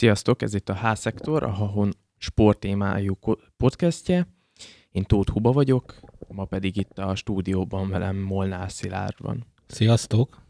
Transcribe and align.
Sziasztok, 0.00 0.42
ez 0.42 0.54
itt 0.54 0.68
a 0.68 0.74
H-szektor, 0.74 1.42
a 1.42 1.50
Hahon 1.50 1.92
sporttémájú 2.18 3.18
podcastje. 3.56 4.26
Én 4.90 5.02
Tóth 5.02 5.32
Huba 5.32 5.52
vagyok, 5.52 5.94
ma 6.28 6.44
pedig 6.44 6.76
itt 6.76 6.98
a 6.98 7.14
stúdióban 7.14 7.88
velem 7.88 8.16
Molnár 8.16 8.72
Szilárd 8.72 9.14
van. 9.18 9.46
Sziasztok! 9.66 10.42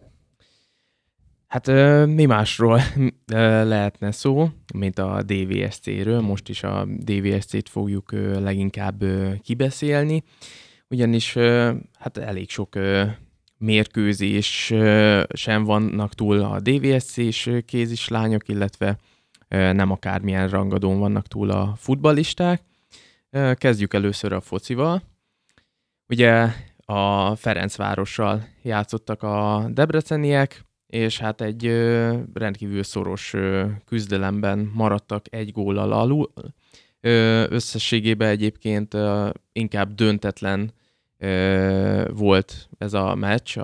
Hát 1.47 1.67
mi 2.07 2.25
másról 2.25 2.81
lehetne 3.65 4.11
szó, 4.11 4.49
mint 4.75 4.99
a 4.99 5.23
DVSC-ről. 5.23 6.21
Most 6.21 6.49
is 6.49 6.63
a 6.63 6.85
DVSC-t 6.85 7.69
fogjuk 7.69 8.13
leginkább 8.41 9.05
kibeszélni, 9.43 10.23
ugyanis 10.89 11.35
hát 11.99 12.17
elég 12.17 12.51
sok 12.51 12.79
mérkőzés 13.59 14.75
sem 15.33 15.65
vannak 15.65 16.15
túl 16.15 16.41
a 16.41 16.61
DVSC-s 16.61 17.51
kézislányok, 17.67 18.49
illetve 18.49 18.99
nem 19.51 19.91
akármilyen 19.91 20.49
rangadón 20.49 20.99
vannak 20.99 21.27
túl 21.27 21.51
a 21.51 21.75
futballisták. 21.77 22.63
Kezdjük 23.55 23.95
először 23.95 24.33
a 24.33 24.41
focival. 24.41 25.03
Ugye 26.09 26.49
a 26.85 27.35
Ferencvárossal 27.37 28.47
játszottak 28.63 29.23
a 29.23 29.69
debreceniek, 29.73 30.65
és 30.87 31.19
hát 31.19 31.41
egy 31.41 31.67
rendkívül 32.35 32.83
szoros 32.83 33.35
küzdelemben 33.85 34.71
maradtak 34.75 35.27
egy 35.31 35.53
góllal 35.53 35.93
alul. 35.93 36.33
Összességében 37.49 38.29
egyébként 38.29 38.97
inkább 39.53 39.95
döntetlen 39.95 40.73
volt 42.09 42.69
ez 42.79 42.93
a 42.93 43.15
meccs, 43.15 43.59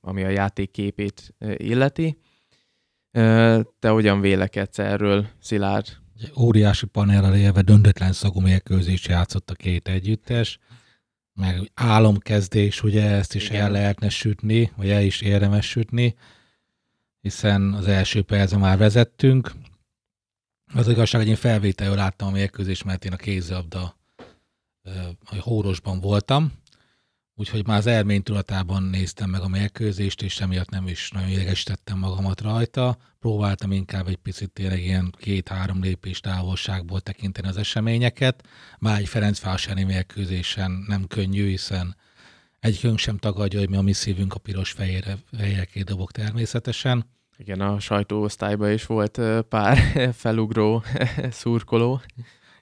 ami 0.00 0.24
a 0.24 0.28
játék 0.28 0.70
képét 0.70 1.34
illeti. 1.56 2.18
Te 3.12 3.88
hogyan 3.88 4.20
vélekedsz 4.20 4.78
erről, 4.78 5.26
Szilárd? 5.40 5.86
Egy 6.20 6.32
óriási 6.36 6.86
panelre 6.86 7.36
élve 7.36 7.62
döntetlen 7.62 8.12
szagú 8.12 8.40
mérkőzést 8.40 9.08
játszott 9.08 9.50
a 9.50 9.54
két 9.54 9.88
együttes, 9.88 10.58
meg 11.34 11.70
álomkezdés, 11.74 12.82
ugye 12.82 13.10
ezt 13.10 13.34
is 13.34 13.48
Igen. 13.48 13.60
el 13.60 13.70
lehetne 13.70 14.08
sütni, 14.08 14.72
vagy 14.76 14.90
el 14.90 15.02
is 15.02 15.20
érdemes 15.20 15.68
sütni, 15.68 16.14
hiszen 17.20 17.72
az 17.72 17.86
első 17.86 18.22
percben 18.22 18.60
már 18.60 18.78
vezettünk. 18.78 19.52
Az 20.74 20.88
igazság, 20.88 21.20
hogy 21.20 21.30
én 21.30 21.36
felvételről 21.36 21.96
láttam 21.96 22.28
a 22.28 22.30
mérkőzést, 22.30 22.84
mert 22.84 23.04
én 23.04 23.12
a 23.12 23.16
kézilabda 23.16 23.96
a 25.24 25.36
hórosban 25.40 26.00
voltam, 26.00 26.52
úgyhogy 27.42 27.66
már 27.66 27.78
az 27.78 27.86
elmény 27.86 28.22
tudatában 28.22 28.82
néztem 28.82 29.30
meg 29.30 29.40
a 29.40 29.48
mérkőzést, 29.48 30.22
és 30.22 30.40
emiatt 30.40 30.70
nem 30.70 30.86
is 30.86 31.10
nagyon 31.10 31.28
idegesítettem 31.28 31.98
magamat 31.98 32.40
rajta. 32.40 32.96
Próbáltam 33.18 33.72
inkább 33.72 34.08
egy 34.08 34.16
picit 34.16 34.50
tényleg 34.50 34.82
ilyen 34.82 35.14
két-három 35.18 35.82
lépés 35.82 36.20
távolságból 36.20 37.00
tekinteni 37.00 37.48
az 37.48 37.56
eseményeket. 37.56 38.48
Már 38.78 38.98
egy 38.98 39.08
Ferencvárosáni 39.08 39.82
mérkőzésen 39.82 40.84
nem 40.86 41.06
könnyű, 41.06 41.48
hiszen 41.48 41.96
egyikünk 42.60 42.98
sem 42.98 43.16
tagadja, 43.16 43.58
hogy 43.58 43.68
mi 43.70 43.76
a 43.76 43.82
mi 43.82 43.92
szívünk 43.92 44.34
a 44.34 44.38
piros 44.38 44.70
fejére, 44.70 45.16
fejére 45.36 45.82
dobok 45.84 46.12
természetesen. 46.12 47.04
Igen, 47.36 47.60
a 47.60 47.80
sajtóosztályban 47.80 48.72
is 48.72 48.86
volt 48.86 49.20
pár 49.48 49.78
felugró 50.22 50.82
szurkoló. 51.30 52.00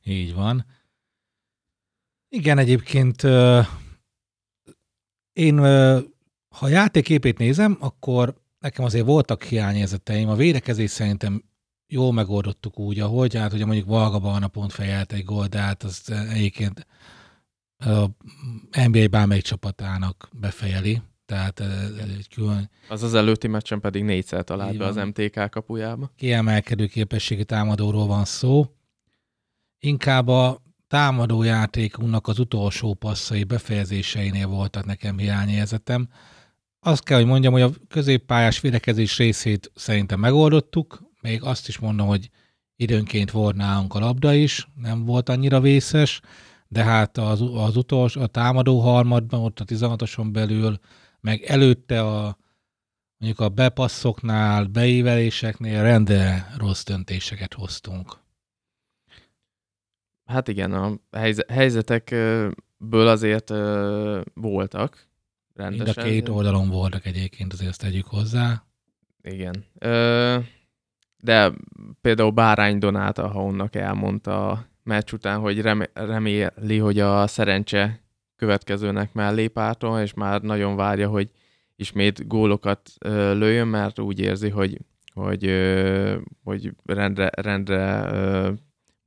Így 0.02 0.34
van. 0.34 0.66
Igen, 2.28 2.58
egyébként 2.58 3.22
én, 5.32 5.58
ha 6.48 6.68
játéképét 6.68 7.38
nézem, 7.38 7.76
akkor 7.80 8.34
nekem 8.58 8.84
azért 8.84 9.06
voltak 9.06 9.42
hiányérzeteim. 9.42 10.28
A 10.28 10.34
védekezés 10.34 10.90
szerintem 10.90 11.44
jól 11.86 12.12
megoldottuk 12.12 12.78
úgy, 12.78 13.00
ahogy, 13.00 13.34
hát 13.34 13.52
ugye 13.52 13.64
mondjuk 13.64 13.86
Valga 13.86 14.18
Barna 14.18 14.48
pont 14.48 14.72
fejelt 14.72 15.12
egy 15.12 15.24
gól, 15.24 15.46
de 15.46 15.58
hát 15.58 15.82
az 15.82 16.10
egyébként 16.10 16.86
a 17.76 18.06
NBA 18.86 19.08
bármelyik 19.08 19.44
csapatának 19.44 20.28
befejeli. 20.32 21.02
Tehát 21.26 21.60
egy 22.16 22.28
külön... 22.34 22.70
Az 22.88 23.02
az 23.02 23.14
előtti 23.14 23.48
meccsen 23.48 23.80
pedig 23.80 24.04
négyszer 24.04 24.44
talált 24.44 24.78
be 24.78 24.86
az 24.86 24.96
MTK 24.96 25.50
kapujába. 25.50 26.12
Kiemelkedő 26.16 26.86
képességi 26.86 27.44
támadóról 27.44 28.06
van 28.06 28.24
szó. 28.24 28.66
Inkább 29.78 30.28
a 30.28 30.62
támadó 30.90 31.42
játékunknak 31.42 32.28
az 32.28 32.38
utolsó 32.38 32.94
passzai 32.94 33.44
befejezéseinél 33.44 34.46
voltak 34.46 34.84
nekem 34.84 35.18
hiányérzetem. 35.18 36.08
Azt 36.80 37.04
kell, 37.04 37.18
hogy 37.18 37.26
mondjam, 37.26 37.52
hogy 37.52 37.62
a 37.62 37.70
középpályás 37.88 38.60
védekezés 38.60 39.16
részét 39.18 39.72
szerintem 39.74 40.20
megoldottuk, 40.20 41.02
még 41.20 41.42
azt 41.42 41.68
is 41.68 41.78
mondom, 41.78 42.06
hogy 42.06 42.30
időnként 42.76 43.30
volt 43.30 43.56
nálunk 43.56 43.94
a 43.94 43.98
labda 43.98 44.34
is, 44.34 44.68
nem 44.74 45.04
volt 45.04 45.28
annyira 45.28 45.60
vészes, 45.60 46.20
de 46.68 46.84
hát 46.84 47.18
az, 47.18 47.40
az 47.54 47.76
utolsó, 47.76 48.20
a 48.20 48.26
támadó 48.26 48.80
harmadban, 48.80 49.40
ott 49.40 49.60
a 49.60 49.64
16-oson 49.64 50.32
belül, 50.32 50.78
meg 51.20 51.42
előtte 51.42 52.00
a 52.06 52.38
mondjuk 53.18 53.40
a 53.40 53.48
bepasszoknál, 53.48 54.64
beíveléseknél 54.64 55.82
rendre 55.82 56.54
rossz 56.58 56.84
döntéseket 56.84 57.54
hoztunk. 57.54 58.19
Hát 60.30 60.48
igen, 60.48 60.72
a 60.72 60.92
helyzetekből 61.48 63.06
azért 63.06 63.52
voltak 64.34 65.08
rendesen. 65.54 65.84
Mind 65.86 65.98
a 65.98 66.02
két 66.02 66.28
oldalon 66.28 66.68
voltak 66.68 67.06
egyébként, 67.06 67.52
azért 67.52 67.70
ezt 67.70 67.80
tegyük 67.80 68.06
hozzá. 68.06 68.64
Igen. 69.22 69.64
De 71.22 71.52
például 72.00 72.30
Bárány 72.30 72.78
Donáta, 72.78 73.28
ha 73.28 73.42
onnak 73.42 73.74
elmondta 73.74 74.50
a 74.50 74.66
meccs 74.82 75.12
után, 75.12 75.38
hogy 75.38 75.60
reméli, 75.92 76.78
hogy 76.78 76.98
a 76.98 77.26
szerencse 77.26 78.00
következőnek 78.36 79.12
mellé 79.12 79.46
pártol, 79.46 80.00
és 80.00 80.14
már 80.14 80.42
nagyon 80.42 80.76
várja, 80.76 81.08
hogy 81.08 81.30
ismét 81.76 82.26
gólokat 82.28 82.90
lőjön, 83.32 83.68
mert 83.68 83.98
úgy 83.98 84.20
érzi, 84.20 84.48
hogy, 84.48 84.78
hogy, 85.14 85.54
hogy 86.44 86.72
rendre, 86.84 87.30
rendre 87.34 88.10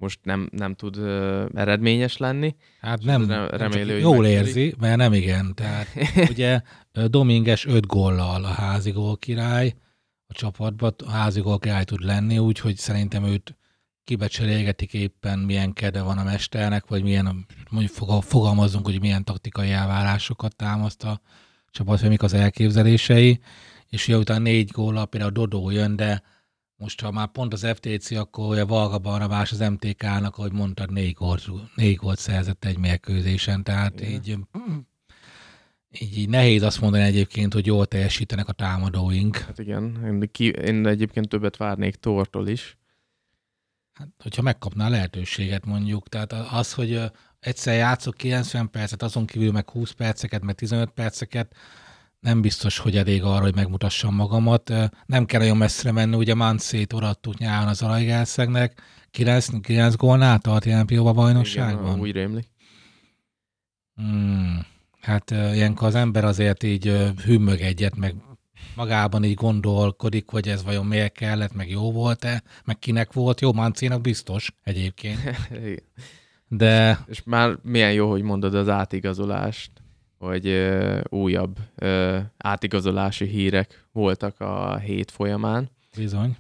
most 0.03 0.19
nem, 0.24 0.50
nem 0.52 0.74
tud 0.74 0.97
uh, 0.97 1.46
eredményes 1.53 2.18
lenni. 2.18 2.56
Hát 2.80 3.03
nem, 3.03 3.47
reméli, 3.50 3.91
hogy 3.91 4.02
jól 4.02 4.18
megkéri. 4.18 4.34
érzi, 4.34 4.75
mert 4.80 4.97
nem 4.97 5.14
igen. 5.14 5.53
Tehát 5.56 5.88
ugye 6.30 6.62
Dominges 6.91 7.66
öt 7.66 7.86
góllal 7.86 8.44
a 8.44 8.47
házi 8.47 8.91
gól 8.91 9.18
király 9.18 9.74
a 10.28 10.34
csapatban, 10.34 10.96
a 11.06 11.09
házi 11.09 11.41
gól 11.41 11.59
király 11.59 11.84
tud 11.84 12.02
lenni, 12.02 12.38
úgyhogy 12.38 12.78
szerintem 12.78 13.24
őt 13.24 13.58
kibecserélgetik 14.03 14.94
éppen, 14.94 15.40
milyen 15.40 15.74
kede 15.74 16.02
van 16.02 16.18
a 16.18 16.24
mesternek, 16.24 16.88
vagy 16.88 17.03
milyen, 17.03 17.46
mondjuk 17.70 18.22
fogalmazunk, 18.22 18.85
hogy 18.85 19.00
milyen 19.00 19.24
taktikai 19.24 19.72
elvárásokat 19.72 20.56
támaszt 20.56 21.03
a 21.03 21.22
csapat, 21.72 22.00
vagy 22.00 22.09
mik 22.09 22.24
az 22.24 22.34
elképzelései, 22.34 23.40
és 23.90 24.08
ugye 24.08 24.18
utána 24.18 24.40
négy 24.40 24.72
góllal 24.72 25.06
például 25.06 25.31
Dodó 25.31 25.70
jön, 25.70 25.96
de 25.96 26.22
most, 26.84 27.02
ha 27.02 27.12
már 27.12 27.28
pont 27.28 27.54
az 27.54 27.68
FTC, 27.74 28.12
akkor 28.12 28.58
a 28.58 28.66
Valga 28.66 29.28
más 29.28 29.52
az 29.52 29.60
MTK-nak, 29.60 30.38
ahogy 30.38 30.52
mondtad, 30.52 30.92
négy 30.92 31.14
gólt, 31.14 31.50
négy 31.76 31.96
gólt 31.96 32.20
szerzett 32.20 32.66
egy 32.66 32.78
mérkőzésen, 32.78 33.64
tehát 33.64 34.02
Igen. 34.02 34.12
így, 34.12 34.38
így, 36.00 36.18
így 36.18 36.30
nehéz 36.30 36.62
azt 36.62 36.82
mondani 36.82 37.04
egyébként, 37.04 37.54
hogy 37.54 37.66
jól 37.66 37.86
teljesítenek 37.86 38.48
a 38.48 38.52
támadóink. 38.52 39.38
Hát 39.38 39.60
igen, 39.60 40.04
én, 40.06 40.30
ki, 40.32 40.50
én 40.50 40.88
egyébként 40.88 41.30
többet 41.30 41.58
várnék 41.58 41.96
Tortól 41.96 42.48
is. 42.48 42.78
Hát, 43.94 44.10
hogyha 44.24 44.42
megkapná 44.42 44.90
lehetőséget 44.90 45.66
mondjuk, 45.66 46.10
tehát 46.10 46.34
az, 46.34 46.74
hogy 46.74 47.02
egyszer 47.40 47.76
játszok 47.76 48.18
90 48.18 48.70
percet, 48.70 49.02
azon 49.02 49.26
kívül 49.26 49.52
meg 49.52 49.70
20 49.70 49.92
perceket, 49.92 50.44
meg 50.44 50.56
15 50.56 50.90
perceket, 50.90 51.56
nem 52.23 52.41
biztos, 52.41 52.78
hogy 52.78 52.97
elég 52.97 53.23
arra, 53.23 53.41
hogy 53.41 53.56
megmutassam 53.56 54.16
magamat. 54.16 54.73
Nem 55.06 55.25
kell 55.25 55.41
olyan 55.41 55.57
messzire 55.57 55.91
menni, 55.91 56.16
ugye 56.16 56.35
Mancét 56.35 56.93
oradtuk 56.93 57.37
nyáron 57.37 57.67
az 57.67 57.81
Alajgelszegnek, 57.81 58.81
9, 59.11 59.61
9 59.61 59.96
gólnál 59.96 60.40
tart 60.40 60.66
jelen 60.66 60.87
a 60.87 61.14
bajnokságban. 61.14 61.85
Igen, 61.85 61.99
úgy 61.99 62.11
rémlik. 62.11 62.49
Hmm. 63.96 64.66
Hát 65.02 65.31
ilyenkor 65.31 65.87
az 65.87 65.96
ember 65.96 66.25
azért 66.25 66.64
így 66.64 67.14
hümmög 67.23 67.59
egyet, 67.59 67.96
meg 67.96 68.16
magában 68.76 69.23
így 69.23 69.34
gondolkodik, 69.34 70.29
hogy 70.29 70.47
ez 70.47 70.64
vajon 70.64 70.85
miért 70.85 71.14
kellett, 71.14 71.53
meg 71.53 71.69
jó 71.69 71.91
volt-e, 71.91 72.43
meg 72.66 72.79
kinek 72.79 73.14
volt 73.14 73.41
jó, 73.41 73.53
Mancénak 73.53 74.02
biztos 74.02 74.52
egyébként. 74.64 75.19
De... 76.47 76.99
És 77.08 77.23
már 77.23 77.58
milyen 77.61 77.93
jó, 77.93 78.09
hogy 78.09 78.22
mondod 78.22 78.55
az 78.55 78.69
átigazolást 78.69 79.83
hogy 80.23 80.47
ö, 80.47 80.99
újabb 81.09 81.58
ö, 81.75 82.20
átigazolási 82.37 83.25
hírek 83.25 83.87
voltak 83.91 84.40
a 84.40 84.78
hét 84.78 85.11
folyamán. 85.11 85.70
Bizony. 85.97 86.37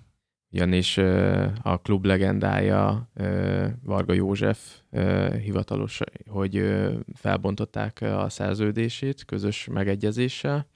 Ugyanis 0.51 0.97
ö, 0.97 1.45
a 1.61 1.77
klub 1.77 2.05
legendája 2.05 3.09
ö, 3.13 3.67
Varga 3.83 4.13
József 4.13 4.79
ö, 4.89 5.35
hivatalos, 5.37 5.99
hogy 6.27 6.57
ö, 6.57 6.93
felbontották 7.13 8.01
a 8.01 8.29
szerződését 8.29 9.25
közös 9.25 9.67
megegyezéssel, 9.71 10.67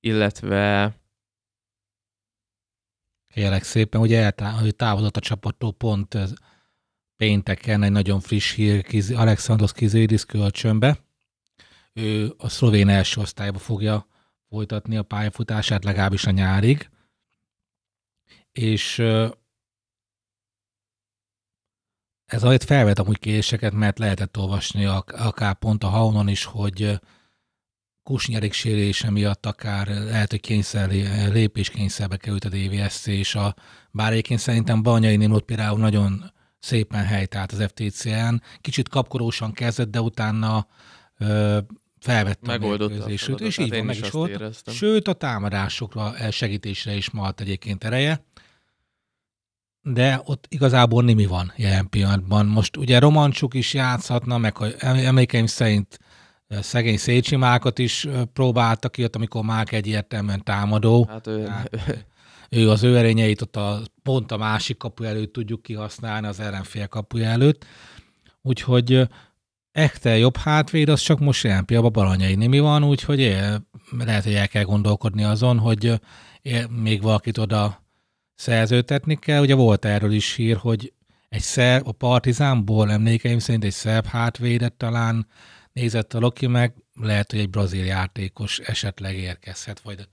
illetve 0.00 0.94
Kérlek 3.34 3.62
szépen, 3.62 4.00
ugye 4.00 4.22
eltá- 4.22 4.76
távozott 4.76 5.16
a 5.16 5.20
csapattól 5.20 5.72
pont 5.72 6.18
pénteken 7.16 7.82
egy 7.82 7.90
nagyon 7.90 8.20
friss 8.20 8.54
hír 8.54 8.84
Alexandros 9.14 9.72
Kizidis 9.72 10.24
kölcsönbe. 10.24 10.98
Ő 11.98 12.34
a 12.36 12.48
szlovén 12.48 12.88
első 12.88 13.20
osztályba 13.20 13.58
fogja 13.58 14.06
folytatni 14.48 14.96
a 14.96 15.02
pályafutását 15.02 15.84
legalábbis 15.84 16.26
a 16.26 16.30
nyárig. 16.30 16.90
És 18.52 18.98
ez 22.24 22.42
azért 22.42 22.64
felvet 22.64 22.98
amúgy 22.98 23.18
kérdéseket, 23.18 23.72
mert 23.72 23.98
lehetett 23.98 24.36
olvasni 24.36 24.84
akár 24.84 25.54
pont 25.54 25.84
a 25.84 25.88
Haunon 25.88 26.28
is, 26.28 26.44
hogy 26.44 27.00
kusnyerik 28.02 28.52
sérése 28.52 29.10
miatt 29.10 29.46
akár 29.46 29.88
lehet, 29.88 30.30
hogy 30.30 30.40
kényszer, 30.40 30.90
lépéskényszerbe 31.32 32.16
került 32.16 32.44
a 32.44 32.48
DVSC, 32.48 33.06
és 33.06 33.34
a, 33.34 33.54
bár 33.90 34.12
egyébként 34.12 34.40
szerintem 34.40 34.82
Banyai 34.82 35.16
Nimrod 35.16 35.42
például 35.42 35.78
nagyon 35.78 36.32
szépen 36.58 37.04
helytált 37.04 37.52
az 37.52 37.62
FTC-en. 37.62 38.42
Kicsit 38.60 38.88
kapkorósan 38.88 39.52
kezdett, 39.52 39.90
de 39.90 40.00
utána 40.00 40.66
felvette 42.08 42.46
Megoldotta 42.46 43.04
a 43.04 43.06
mérkőzést, 43.06 43.40
és 43.40 43.58
így 43.58 43.70
van, 43.70 43.84
meg 43.84 43.96
is 43.96 44.10
volt. 44.10 44.30
Éreztem. 44.30 44.74
Sőt, 44.74 45.08
a 45.08 45.12
támadásokra, 45.12 46.14
segítésre 46.30 46.94
is 46.94 47.10
malt 47.10 47.40
egyébként 47.40 47.84
ereje. 47.84 48.24
De 49.82 50.20
ott 50.24 50.46
igazából 50.48 51.02
nimi 51.02 51.26
van 51.26 51.52
jelen 51.56 51.88
pillanatban. 51.88 52.46
Most 52.46 52.76
ugye 52.76 52.98
Romancsuk 52.98 53.54
is 53.54 53.74
játszhatna, 53.74 54.38
meg 54.38 54.56
emlékeim 54.80 55.46
szerint 55.46 55.98
szegény 56.48 56.96
Szécsimákat 56.96 57.78
is 57.78 58.08
próbáltak 58.32 58.92
ki, 58.92 59.08
amikor 59.12 59.44
Mák 59.44 59.72
egyértelműen 59.72 60.44
támadó. 60.44 61.06
Hát 61.08 61.26
ő, 61.26 61.46
hát, 61.46 61.70
ő 62.50 62.70
az 62.70 62.82
ő 62.82 62.96
erényeit 62.96 63.42
ott 63.42 63.56
a, 63.56 63.80
pont 64.02 64.32
a 64.32 64.36
másik 64.36 64.76
kapu 64.76 65.04
előtt 65.04 65.32
tudjuk 65.32 65.62
kihasználni, 65.62 66.26
az 66.26 66.40
ellenfél 66.40 66.86
kapuja 66.86 67.28
előtt. 67.28 67.64
Úgyhogy 68.42 69.08
Ekte 69.78 70.16
jobb 70.16 70.36
hátvéd, 70.36 70.88
az 70.88 71.00
csak 71.00 71.18
most 71.18 71.44
ilyen 71.44 71.64
piaba 71.64 71.90
Balanyai 71.90 72.34
Nimi 72.34 72.58
van, 72.58 72.84
úgyhogy 72.84 73.20
él, 73.20 73.68
lehet, 73.98 74.24
hogy 74.24 74.34
el 74.34 74.48
kell 74.48 74.62
gondolkodni 74.62 75.24
azon, 75.24 75.58
hogy 75.58 76.00
él, 76.42 76.68
még 76.68 77.02
valakit 77.02 77.38
oda 77.38 77.84
szerzőtetni 78.34 79.16
kell. 79.16 79.40
Ugye 79.40 79.54
volt 79.54 79.84
erről 79.84 80.12
is 80.12 80.34
hír, 80.34 80.56
hogy 80.56 80.92
egy 81.28 81.40
szerb, 81.40 81.88
a 81.88 81.92
Partizánból 81.92 82.90
emlékeim 82.90 83.38
szerint 83.38 83.64
egy 83.64 83.72
szerb 83.72 84.06
hátvédet 84.06 84.72
talán 84.72 85.26
nézett 85.72 86.14
a 86.14 86.18
Loki 86.18 86.46
meg, 86.46 86.74
lehet, 87.00 87.30
hogy 87.30 87.40
egy 87.40 87.50
brazil 87.50 87.84
játékos 87.84 88.58
esetleg 88.58 89.16
érkezhet, 89.16 89.80
vagy, 89.80 90.08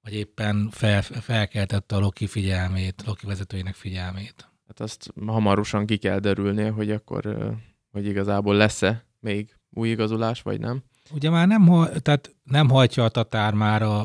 vagy 0.00 0.14
éppen 0.14 0.68
fel, 0.70 1.02
felkeltette 1.02 1.96
a 1.96 1.98
Loki 1.98 2.26
figyelmét, 2.26 3.02
Loki 3.06 3.26
vezetőinek 3.26 3.74
figyelmét. 3.74 4.50
Hát 4.66 4.80
azt 4.80 5.12
hamarosan 5.26 5.86
ki 5.86 5.96
kell 5.96 6.18
derülnie, 6.18 6.70
hogy 6.70 6.90
akkor 6.90 7.54
hogy 7.92 8.06
igazából 8.06 8.54
lesz-e 8.54 9.04
még 9.20 9.56
új 9.70 9.88
igazolás, 9.88 10.42
vagy 10.42 10.60
nem. 10.60 10.82
Ugye 11.10 11.30
már 11.30 11.46
nem, 11.46 11.88
tehát 12.00 12.34
nem 12.42 12.68
hajtja 12.68 13.04
a 13.04 13.08
Tatár 13.08 13.54
már 13.54 13.82
a, 13.82 14.00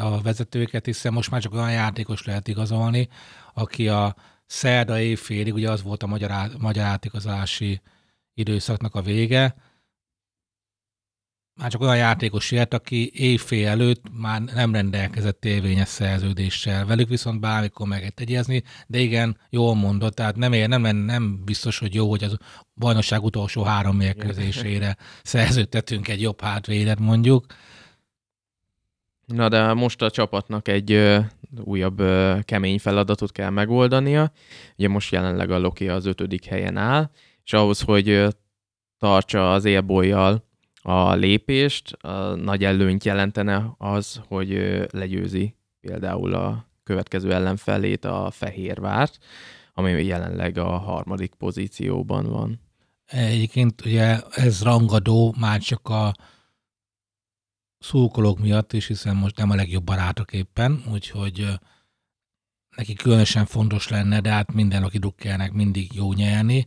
a 0.00 0.20
vezetőket, 0.22 0.84
hiszen 0.84 1.12
most 1.12 1.30
már 1.30 1.40
csak 1.40 1.52
olyan 1.52 1.72
játékos 1.72 2.24
lehet 2.24 2.48
igazolni, 2.48 3.08
aki 3.54 3.88
a 3.88 4.16
szerda 4.46 5.00
évfélig, 5.00 5.54
ugye 5.54 5.70
az 5.70 5.82
volt 5.82 6.02
a 6.02 6.06
magyar, 6.06 6.50
magyar 6.58 6.84
átigazolási 6.84 7.80
időszaknak 8.34 8.94
a 8.94 9.02
vége, 9.02 9.54
már 11.60 11.70
csak 11.70 11.80
olyan 11.80 11.96
játékos 11.96 12.52
jött, 12.52 12.74
aki 12.74 13.10
évfél 13.14 13.68
előtt 13.68 14.02
már 14.12 14.42
nem 14.42 14.72
rendelkezett 14.72 15.44
érvényes 15.44 15.88
szerződéssel. 15.88 16.86
Velük 16.86 17.08
viszont 17.08 17.40
bármikor 17.40 17.86
meg 17.86 18.12
egyezni, 18.16 18.62
de 18.86 18.98
igen, 18.98 19.36
jól 19.50 19.74
mondott, 19.74 20.14
tehát 20.14 20.36
nem, 20.36 20.52
ér, 20.52 20.68
nem, 20.68 20.96
nem 20.96 21.44
biztos, 21.44 21.78
hogy 21.78 21.94
jó, 21.94 22.08
hogy 22.08 22.24
az 22.24 22.36
bajnokság 22.74 23.22
utolsó 23.22 23.62
három 23.62 23.96
mérkőzésére 23.96 24.96
szerződtetünk 25.22 26.08
egy 26.08 26.20
jobb 26.20 26.40
hátvédet 26.40 26.98
mondjuk. 26.98 27.46
Na 29.26 29.48
de 29.48 29.72
most 29.72 30.02
a 30.02 30.10
csapatnak 30.10 30.68
egy 30.68 31.18
újabb 31.64 32.02
kemény 32.42 32.78
feladatot 32.78 33.32
kell 33.32 33.50
megoldania. 33.50 34.32
Ugye 34.76 34.88
most 34.88 35.12
jelenleg 35.12 35.50
a 35.50 35.58
Loki 35.58 35.88
az 35.88 36.06
ötödik 36.06 36.44
helyen 36.44 36.76
áll, 36.76 37.10
és 37.44 37.52
ahhoz, 37.52 37.80
hogy 37.80 38.08
ö, 38.08 38.28
tartsa 38.98 39.52
az 39.52 39.64
élbolyjal 39.64 40.48
a 40.82 41.14
lépést, 41.14 41.92
a 41.92 42.34
nagy 42.34 42.64
előnyt 42.64 43.04
jelentene 43.04 43.74
az, 43.78 44.20
hogy 44.26 44.50
legyőzi 44.90 45.54
például 45.80 46.34
a 46.34 46.68
következő 46.82 47.32
ellenfelét, 47.32 48.04
a 48.04 48.30
Fehérvárt, 48.30 49.18
ami 49.74 49.90
jelenleg 49.90 50.58
a 50.58 50.78
harmadik 50.78 51.34
pozícióban 51.34 52.26
van. 52.26 52.60
Egyébként 53.06 53.84
ugye 53.84 54.20
ez 54.30 54.62
rangadó 54.62 55.34
már 55.38 55.60
csak 55.60 55.88
a 55.88 56.14
szurkolók 57.78 58.38
miatt 58.38 58.72
is, 58.72 58.86
hiszen 58.86 59.16
most 59.16 59.36
nem 59.36 59.50
a 59.50 59.54
legjobb 59.54 59.84
barátok 59.84 60.32
éppen, 60.32 60.82
úgyhogy 60.92 61.46
neki 62.76 62.94
különösen 62.94 63.46
fontos 63.46 63.88
lenne, 63.88 64.20
de 64.20 64.30
hát 64.30 64.52
minden, 64.52 64.82
aki 64.82 64.98
drukkelnek, 64.98 65.52
mindig 65.52 65.92
jó 65.92 66.12
nyerni. 66.12 66.66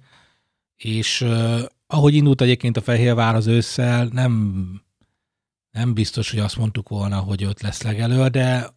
És 0.76 1.26
ahogy 1.94 2.14
indult 2.14 2.42
egyébként 2.42 2.78
a 2.78 2.82
Fehérvár 2.82 3.36
az 3.36 3.48
ősszel, 3.48 4.06
nem, 4.12 4.64
nem 5.72 5.94
biztos, 5.94 6.32
hogy 6.32 6.40
azt 6.40 6.58
mondtuk 6.58 6.90
volna, 6.90 7.20
hogy 7.20 7.46
ott 7.46 7.62
lesz 7.62 7.82
legelő, 7.82 8.28
de 8.28 8.70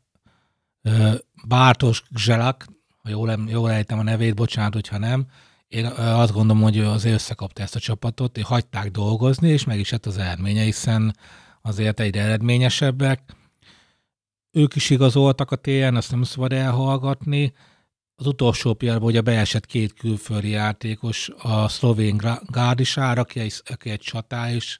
Bártos 1.47 2.03
Zselak, 2.17 2.67
ha 3.03 3.09
jól, 3.09 3.45
jól 3.49 3.71
ejtem 3.71 3.99
a 3.99 4.03
nevét, 4.03 4.35
bocsánat, 4.35 4.73
hogyha 4.73 4.99
nem, 4.99 5.27
én 5.69 5.87
azt 5.87 6.33
gondolom, 6.33 6.63
hogy 6.63 6.79
azért 6.79 7.15
összekapta 7.15 7.63
ezt 7.63 7.75
a 7.75 7.81
csapatot, 7.81 8.39
és 8.39 8.45
hagyták 8.45 8.91
dolgozni, 8.91 9.49
és 9.49 9.65
meg 9.65 9.79
is 9.79 9.91
lett 9.91 10.07
az 10.07 10.19
eredménye, 10.19 10.63
hiszen 10.63 11.17
azért 11.63 12.01
egyre 12.01 12.21
eredményesebbek. 12.21 13.35
Ők 14.51 14.75
is 14.75 14.91
igazoltak 14.91 15.51
a 15.51 15.57
téren, 15.57 15.97
azt 15.97 16.11
nem 16.11 16.23
szabad 16.23 16.53
elhallgatni, 16.53 17.53
az 18.17 18.27
utolsó 18.27 18.75
pillanatban 18.75 19.11
ugye 19.11 19.21
beesett 19.21 19.67
két 19.67 19.95
külföldi 19.95 20.49
játékos, 20.49 21.31
a 21.39 21.69
szlovén 21.69 22.17
Gárdisár, 22.47 23.19
aki 23.19 23.41
egy, 23.41 23.55
aki 23.65 23.91
egy 23.91 24.01
csatá, 24.01 24.51
és 24.53 24.79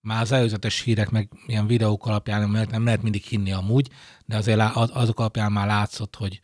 már 0.00 0.22
az 0.22 0.32
előzetes 0.32 0.80
hírek, 0.80 1.10
meg 1.10 1.28
ilyen 1.46 1.66
videók 1.66 2.06
alapján 2.06 2.50
mert 2.50 2.70
nem 2.70 2.84
lehet 2.84 3.02
mindig 3.02 3.22
hinni 3.22 3.52
amúgy, 3.52 3.88
de 4.24 4.36
azért 4.36 4.60
azok 4.74 5.20
alapján 5.20 5.52
már 5.52 5.66
látszott, 5.66 6.16
hogy, 6.16 6.40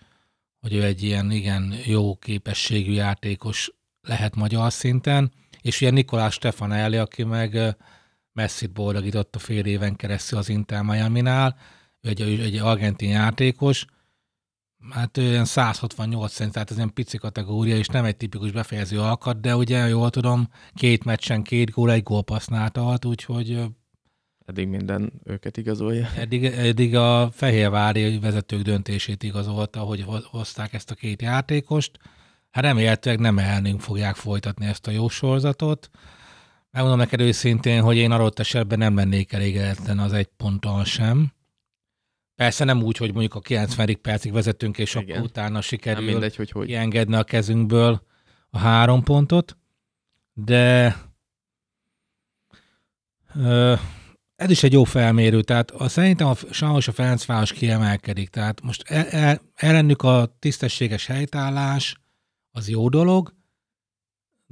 hogy 0.61 0.75
ő 0.75 0.85
egy 0.85 1.03
ilyen 1.03 1.31
igen 1.31 1.75
jó 1.85 2.17
képességű 2.17 2.93
játékos 2.93 3.73
lehet 4.01 4.37
magyar 4.37 4.73
szinten, 4.73 5.33
és 5.61 5.81
ilyen 5.81 5.95
Nikolás 5.95 6.35
Stefanelli, 6.35 6.97
aki 6.97 7.25
meg 7.25 7.77
messzit 8.33 8.73
boldogított 8.73 9.35
a 9.35 9.39
fél 9.39 9.65
éven 9.65 9.97
keresztül 9.97 10.39
az 10.39 10.49
Inter 10.49 10.83
Miami-nál, 10.83 11.57
ő 12.01 12.09
egy, 12.09 12.21
egy 12.21 12.57
argentin 12.57 13.11
játékos, 13.11 13.87
hát 14.91 15.17
olyan 15.17 15.45
168 15.45 16.33
cent, 16.33 16.53
tehát 16.53 16.71
ez 16.71 16.77
ilyen 16.77 16.93
pici 16.93 17.19
kategória, 17.19 17.77
és 17.77 17.87
nem 17.87 18.05
egy 18.05 18.17
tipikus 18.17 18.51
befejező 18.51 19.01
alkat, 19.01 19.41
de 19.41 19.57
ugye 19.57 19.89
jól 19.89 20.11
tudom, 20.11 20.49
két 20.75 21.05
meccsen 21.05 21.43
két 21.43 21.71
gól, 21.71 21.91
egy 21.91 22.03
gólpassznál 22.03 22.71
tart, 22.71 23.05
úgyhogy 23.05 23.59
Eddig 24.51 24.69
minden 24.69 25.13
őket 25.25 25.57
igazolja. 25.57 26.09
Eddig, 26.17 26.45
eddig 26.45 26.97
a 26.97 27.31
Fehérvári 27.33 28.19
vezetők 28.19 28.63
döntését 28.63 29.23
igazolta, 29.23 29.81
hogy 29.81 30.05
hozták 30.25 30.73
ezt 30.73 30.91
a 30.91 30.95
két 30.95 31.23
játékost. 31.23 31.99
Hát 32.51 32.65
remélhetőleg 32.65 33.21
nem 33.21 33.39
elnünk 33.39 33.81
fogják 33.81 34.15
folytatni 34.15 34.67
ezt 34.67 34.87
a 34.87 34.91
jó 34.91 35.09
sorzatot. 35.09 35.91
Megmondom 36.71 37.01
neked 37.01 37.21
őszintén, 37.21 37.83
hogy 37.83 37.97
én 37.97 38.11
adott 38.11 38.39
esetben 38.39 38.79
nem 38.79 38.97
lennék 38.97 39.33
elégedetlen 39.33 39.99
az 39.99 40.13
egy 40.13 40.29
ponttal 40.37 40.85
sem. 40.85 41.33
Persze 42.41 42.65
nem 42.65 42.83
úgy, 42.83 42.97
hogy 42.97 43.13
mondjuk 43.13 43.35
a 43.35 43.41
90. 43.41 44.01
percig 44.03 44.33
vezetünk, 44.33 44.79
és 44.79 44.95
Igen. 44.95 45.17
akkor 45.17 45.29
utána 45.29 45.61
sikerül 45.61 46.05
nem 46.05 46.13
mindegy, 46.13 46.37
hogy 46.37 46.51
hogy. 46.51 46.67
kiengedni 46.67 47.15
a 47.15 47.25
kezünkből 47.25 48.03
a 48.51 48.59
három 48.59 49.03
pontot, 49.03 49.57
de 50.33 50.97
ö, 53.35 53.75
ez 54.37 54.51
is 54.51 54.63
egy 54.63 54.73
jó 54.73 54.85
felmérő, 54.85 55.43
tehát 55.43 55.71
a, 55.71 55.89
szerintem 55.89 56.27
a, 56.27 56.35
sajnos 56.51 56.89
a 56.89 56.93
Ferencváros 56.93 57.53
kiemelkedik, 57.53 58.29
tehát 58.29 58.61
most 58.61 58.83
el, 58.87 59.07
el, 59.07 59.41
ellenük 59.55 60.03
a 60.03 60.37
tisztességes 60.39 61.07
helytállás 61.07 62.01
az 62.51 62.69
jó 62.69 62.89
dolog, 62.89 63.35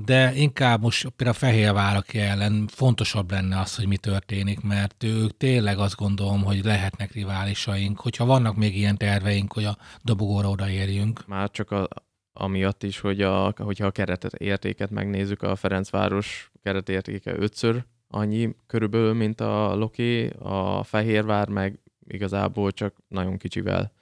de 0.05 0.35
inkább 0.35 0.81
most 0.81 1.09
például 1.09 1.37
a 1.37 1.47
Fehérvárak 1.47 2.15
ellen 2.15 2.67
fontosabb 2.67 3.31
lenne 3.31 3.59
az, 3.59 3.77
hogy 3.77 3.87
mi 3.87 3.97
történik, 3.97 4.61
mert 4.61 5.05
ők 5.05 5.37
tényleg 5.37 5.79
azt 5.79 5.97
gondolom, 5.97 6.43
hogy 6.43 6.65
lehetnek 6.65 7.13
riválisaink, 7.13 8.01
hogyha 8.01 8.25
vannak 8.25 8.57
még 8.57 8.77
ilyen 8.77 8.97
terveink, 8.97 9.53
hogy 9.53 9.65
a 9.65 9.77
dobogóra 10.03 10.49
odaérjünk. 10.51 11.27
Már 11.27 11.51
csak 11.51 11.71
a, 11.71 11.89
amiatt 12.33 12.83
is, 12.83 13.01
hogy 13.01 13.23
a, 13.23 13.53
hogyha 13.57 13.87
a 13.87 13.91
keretet 13.91 14.35
értéket 14.35 14.91
megnézzük, 14.91 15.43
a 15.43 15.57
Ferencváros 15.57 16.51
keretértéke 16.63 17.39
ötször 17.39 17.85
annyi 18.09 18.55
körülbelül, 18.67 19.13
mint 19.13 19.41
a 19.41 19.75
Loki, 19.75 20.27
a 20.27 20.83
Fehérvár 20.83 21.49
meg 21.49 21.81
igazából 22.07 22.73
csak 22.73 22.97
nagyon 23.09 23.37
kicsivel 23.37 23.93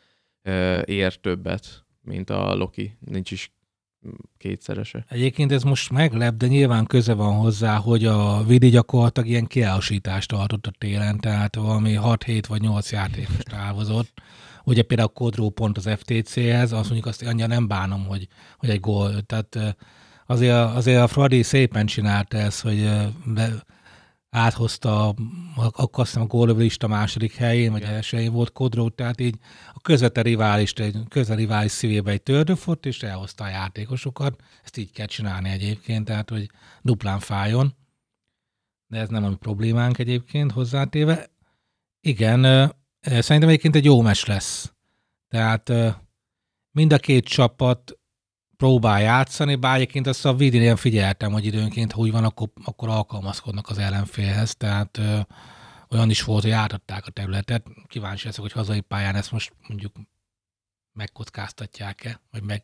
ér 0.85 1.17
többet, 1.17 1.85
mint 2.03 2.31
a 2.31 2.55
Loki, 2.55 2.97
nincs 3.01 3.31
is 3.31 3.56
kétszerese. 4.39 5.05
Egyébként 5.09 5.53
ez 5.53 5.63
most 5.63 5.91
meglep, 5.91 6.35
de 6.35 6.47
nyilván 6.47 6.87
köze 6.87 7.15
van 7.15 7.35
hozzá, 7.35 7.77
hogy 7.77 8.05
a 8.05 8.45
Vidi 8.45 8.69
gyakorlatilag 8.69 9.29
ilyen 9.29 9.47
kiállásítást 9.47 10.29
tartott 10.29 10.67
a 10.67 10.73
télen, 10.79 11.19
tehát 11.19 11.55
valami 11.55 11.99
6-7 12.03 12.43
vagy 12.49 12.61
8 12.61 12.93
játékos 12.93 13.43
távozott. 13.43 14.13
Ugye 14.65 14.83
például 14.83 15.09
a 15.09 15.13
Kodró 15.13 15.51
pont 15.51 15.77
az 15.77 15.89
FTC-hez, 15.97 16.73
azt 16.73 16.85
mondjuk 16.85 17.07
azt 17.07 17.23
annyira 17.23 17.47
nem 17.47 17.67
bánom, 17.67 18.07
hogy, 18.07 18.29
hogy 18.57 18.71
egy 18.71 18.81
gól. 18.81 19.23
Tehát 19.23 19.77
azért, 20.27 20.55
azért 20.55 21.03
a 21.03 21.07
Fradi 21.07 21.43
szépen 21.43 21.87
csinálta 21.87 22.37
ezt, 22.37 22.61
hogy 22.61 22.91
be, 23.25 23.53
áthozta, 24.37 25.15
akkor 25.57 26.01
azt 26.01 26.09
hiszem 26.09 26.23
a 26.23 26.27
gólövőlista 26.27 26.87
második 26.87 27.35
helyén, 27.35 27.73
vagy 27.73 27.83
első 27.83 28.17
helyén 28.17 28.33
volt 28.33 28.53
Kodró, 28.53 28.89
tehát 28.89 29.21
így 29.21 29.39
a 29.75 29.81
közvetlen 29.81 30.25
rivális, 30.25 30.73
egy 30.73 30.97
közvetlen 31.09 31.47
rivális 31.47 31.71
szívébe 31.71 32.11
egy 32.11 32.23
tördöfort, 32.23 32.87
és 32.87 33.03
elhozta 33.03 33.45
a 33.45 33.49
játékosokat. 33.49 34.41
Ezt 34.65 34.77
így 34.77 34.91
kell 34.91 35.07
csinálni 35.07 35.51
egyébként, 35.51 36.05
tehát 36.05 36.31
hogy 36.31 36.51
duplán 36.83 37.19
fájjon. 37.19 37.75
De 38.87 38.99
ez 38.99 39.09
nem 39.09 39.25
a 39.25 39.29
mi 39.29 39.37
problémánk 39.37 39.99
egyébként 39.99 40.53
hozzátéve. 40.53 41.31
Igen, 42.01 42.73
szerintem 43.01 43.49
egyébként 43.49 43.75
egy 43.75 43.85
jó 43.85 44.01
mes 44.01 44.25
lesz. 44.25 44.73
Tehát 45.29 45.73
mind 46.71 46.93
a 46.93 46.99
két 46.99 47.25
csapat 47.25 47.96
próbál 48.57 49.01
játszani, 49.01 49.55
bár 49.55 49.75
egyébként 49.77 50.07
azt 50.07 50.25
a 50.27 50.35
Vidin 50.35 50.77
figyeltem, 50.77 51.33
hogy 51.33 51.45
időnként, 51.45 51.93
ha 51.93 52.01
úgy 52.01 52.11
van, 52.11 52.25
akkor, 52.25 52.49
akkor 52.65 52.89
alkalmazkodnak 52.89 53.69
az 53.69 53.79
ellenfélhez, 53.79 54.57
tehát 54.57 54.99
ö, 54.99 55.19
olyan 55.91 56.11
is 56.11 56.23
volt, 56.23 56.43
hogy 56.43 56.51
átadták 56.51 57.07
a 57.07 57.11
területet. 57.11 57.67
Kíváncsi 57.87 58.27
leszek, 58.27 58.41
hogy 58.41 58.53
hazai 58.53 58.81
pályán 58.81 59.15
ezt 59.15 59.33
most 59.33 59.53
mondjuk 59.69 59.93
megkockáztatják-e, 60.93 62.21
vagy 62.31 62.43
meg... 62.43 62.63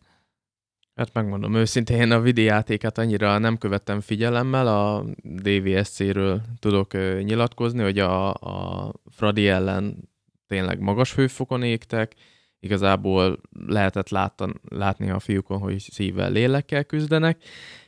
Hát 0.94 1.12
megmondom 1.12 1.54
őszintén, 1.54 2.00
én 2.00 2.10
a 2.10 2.20
vidi 2.20 2.42
játékát 2.42 2.98
annyira 2.98 3.38
nem 3.38 3.58
követtem 3.58 4.00
figyelemmel, 4.00 4.66
a 4.66 5.04
DVSC-ről 5.22 6.42
tudok 6.58 6.92
nyilatkozni, 7.22 7.82
hogy 7.82 7.98
a, 7.98 8.34
a 8.34 8.92
Fradi 9.10 9.48
ellen 9.48 10.10
tényleg 10.46 10.80
magas 10.80 11.14
hőfokon 11.14 11.62
égtek, 11.62 12.14
igazából 12.62 13.40
lehetett 13.66 14.08
láttan, 14.08 14.60
látni 14.68 15.10
a 15.10 15.18
fiúkon, 15.18 15.58
hogy 15.58 15.78
szívvel, 15.78 16.30
lélekkel 16.30 16.84
küzdenek, 16.84 17.42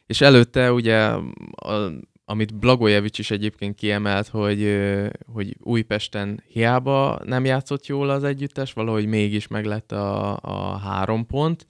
és 0.07 0.21
előtte 0.21 0.73
ugye, 0.73 0.97
a, 0.97 1.91
amit 2.25 2.55
Blagojevics 2.55 3.19
is 3.19 3.31
egyébként 3.31 3.75
kiemelt, 3.75 4.29
hogy, 4.29 4.77
hogy 5.33 5.57
Újpesten 5.61 6.43
hiába 6.47 7.21
nem 7.25 7.45
játszott 7.45 7.87
jól 7.87 8.11
az 8.11 8.25
együttes, 8.25 8.73
valahogy 8.73 9.07
mégis 9.07 9.47
meglett 9.49 9.93
a, 9.93 10.39
a 10.43 10.77
három 10.79 11.27
pont, 11.27 11.67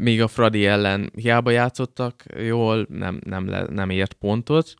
míg 0.00 0.22
a 0.22 0.28
Fradi 0.28 0.66
ellen 0.66 1.10
hiába 1.14 1.50
játszottak 1.50 2.24
jól, 2.38 2.86
nem, 2.88 3.20
nem, 3.24 3.48
le, 3.48 3.66
nem 3.70 3.90
ért 3.90 4.12
pontot, 4.12 4.74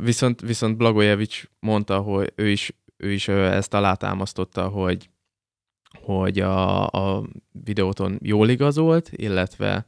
viszont, 0.00 0.40
viszont 0.40 0.76
Blagojevics 0.76 1.44
mondta, 1.60 1.98
hogy 1.98 2.32
ő 2.34 2.48
is, 2.48 2.72
ő 2.96 3.12
is 3.12 3.28
ezt 3.28 3.74
alátámasztotta, 3.74 4.68
hogy 4.68 5.08
hogy 6.02 6.38
a, 6.40 6.86
a 6.86 7.24
videóton 7.64 8.18
jól 8.22 8.48
igazolt, 8.48 9.10
illetve 9.12 9.86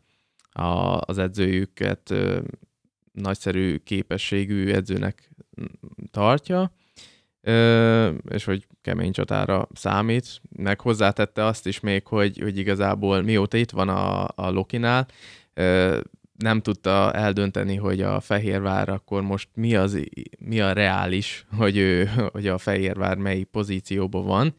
a, 0.51 1.01
az 1.01 1.19
edzőjüket 1.19 2.11
ö, 2.11 2.41
nagyszerű 3.13 3.77
képességű 3.77 4.71
edzőnek 4.73 5.31
tartja, 6.11 6.73
ö, 7.41 8.13
és 8.29 8.45
hogy 8.45 8.67
kemény 8.83 9.13
csatára 9.13 9.69
számít. 9.73 10.41
Meg 10.57 10.81
hozzátette 10.81 11.45
azt 11.45 11.67
is 11.67 11.81
még, 11.81 12.07
hogy, 12.07 12.39
hogy 12.39 12.59
igazából 12.59 13.23
mióta 13.23 13.57
itt 13.57 13.71
van 13.71 13.89
a, 13.89 14.25
a 14.25 14.51
Lokinál, 14.51 15.07
nem 16.39 16.61
tudta 16.61 17.13
eldönteni, 17.13 17.77
hogy 17.77 18.01
a 18.01 18.21
Fehérvár 18.21 18.89
akkor 18.89 19.23
most 19.23 19.49
mi, 19.55 19.75
az, 19.75 20.01
mi 20.39 20.61
a 20.61 20.73
reális, 20.73 21.47
hogy, 21.57 21.77
ő, 21.77 22.07
hogy 22.33 22.47
a 22.47 22.59
Fehérvár 22.59 23.17
melyik 23.17 23.47
pozícióban 23.47 24.25
van, 24.25 24.55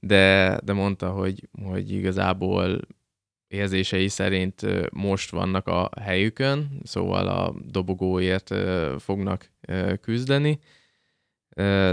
de, 0.00 0.58
de 0.64 0.72
mondta, 0.72 1.10
hogy, 1.10 1.48
hogy 1.62 1.90
igazából 1.92 2.80
érzései 3.48 4.08
szerint 4.08 4.66
most 4.92 5.30
vannak 5.30 5.66
a 5.66 5.90
helyükön, 6.00 6.80
szóval 6.82 7.28
a 7.28 7.54
dobogóért 7.64 8.54
fognak 8.98 9.50
küzdeni, 10.00 10.58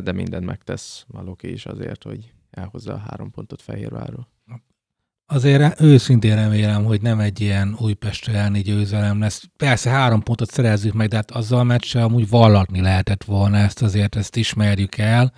de 0.03 0.11
mindent 0.11 0.45
megtesz 0.45 1.05
Maloki 1.07 1.51
is 1.51 1.65
azért, 1.65 2.03
hogy 2.03 2.33
elhozza 2.51 2.93
a 2.93 3.03
három 3.09 3.31
pontot 3.31 3.61
Fehérvárról. 3.61 4.27
Azért 5.27 5.81
őszintén 5.81 6.35
remélem, 6.35 6.83
hogy 6.83 7.01
nem 7.01 7.19
egy 7.19 7.41
ilyen 7.41 7.75
Újpest 7.79 8.27
elni 8.27 8.61
győzelem 8.61 9.19
lesz. 9.19 9.43
Persze 9.57 9.89
három 9.89 10.21
pontot 10.21 10.51
szerezzük 10.51 10.93
meg, 10.93 11.07
de 11.07 11.15
hát 11.15 11.31
azzal 11.31 11.59
a 11.59 11.63
meccsel 11.63 12.03
amúgy 12.03 12.29
vallatni 12.29 12.81
lehetett 12.81 13.23
volna 13.23 13.57
ezt, 13.57 13.81
azért 13.81 14.15
ezt 14.15 14.35
ismerjük 14.35 14.97
el. 14.97 15.33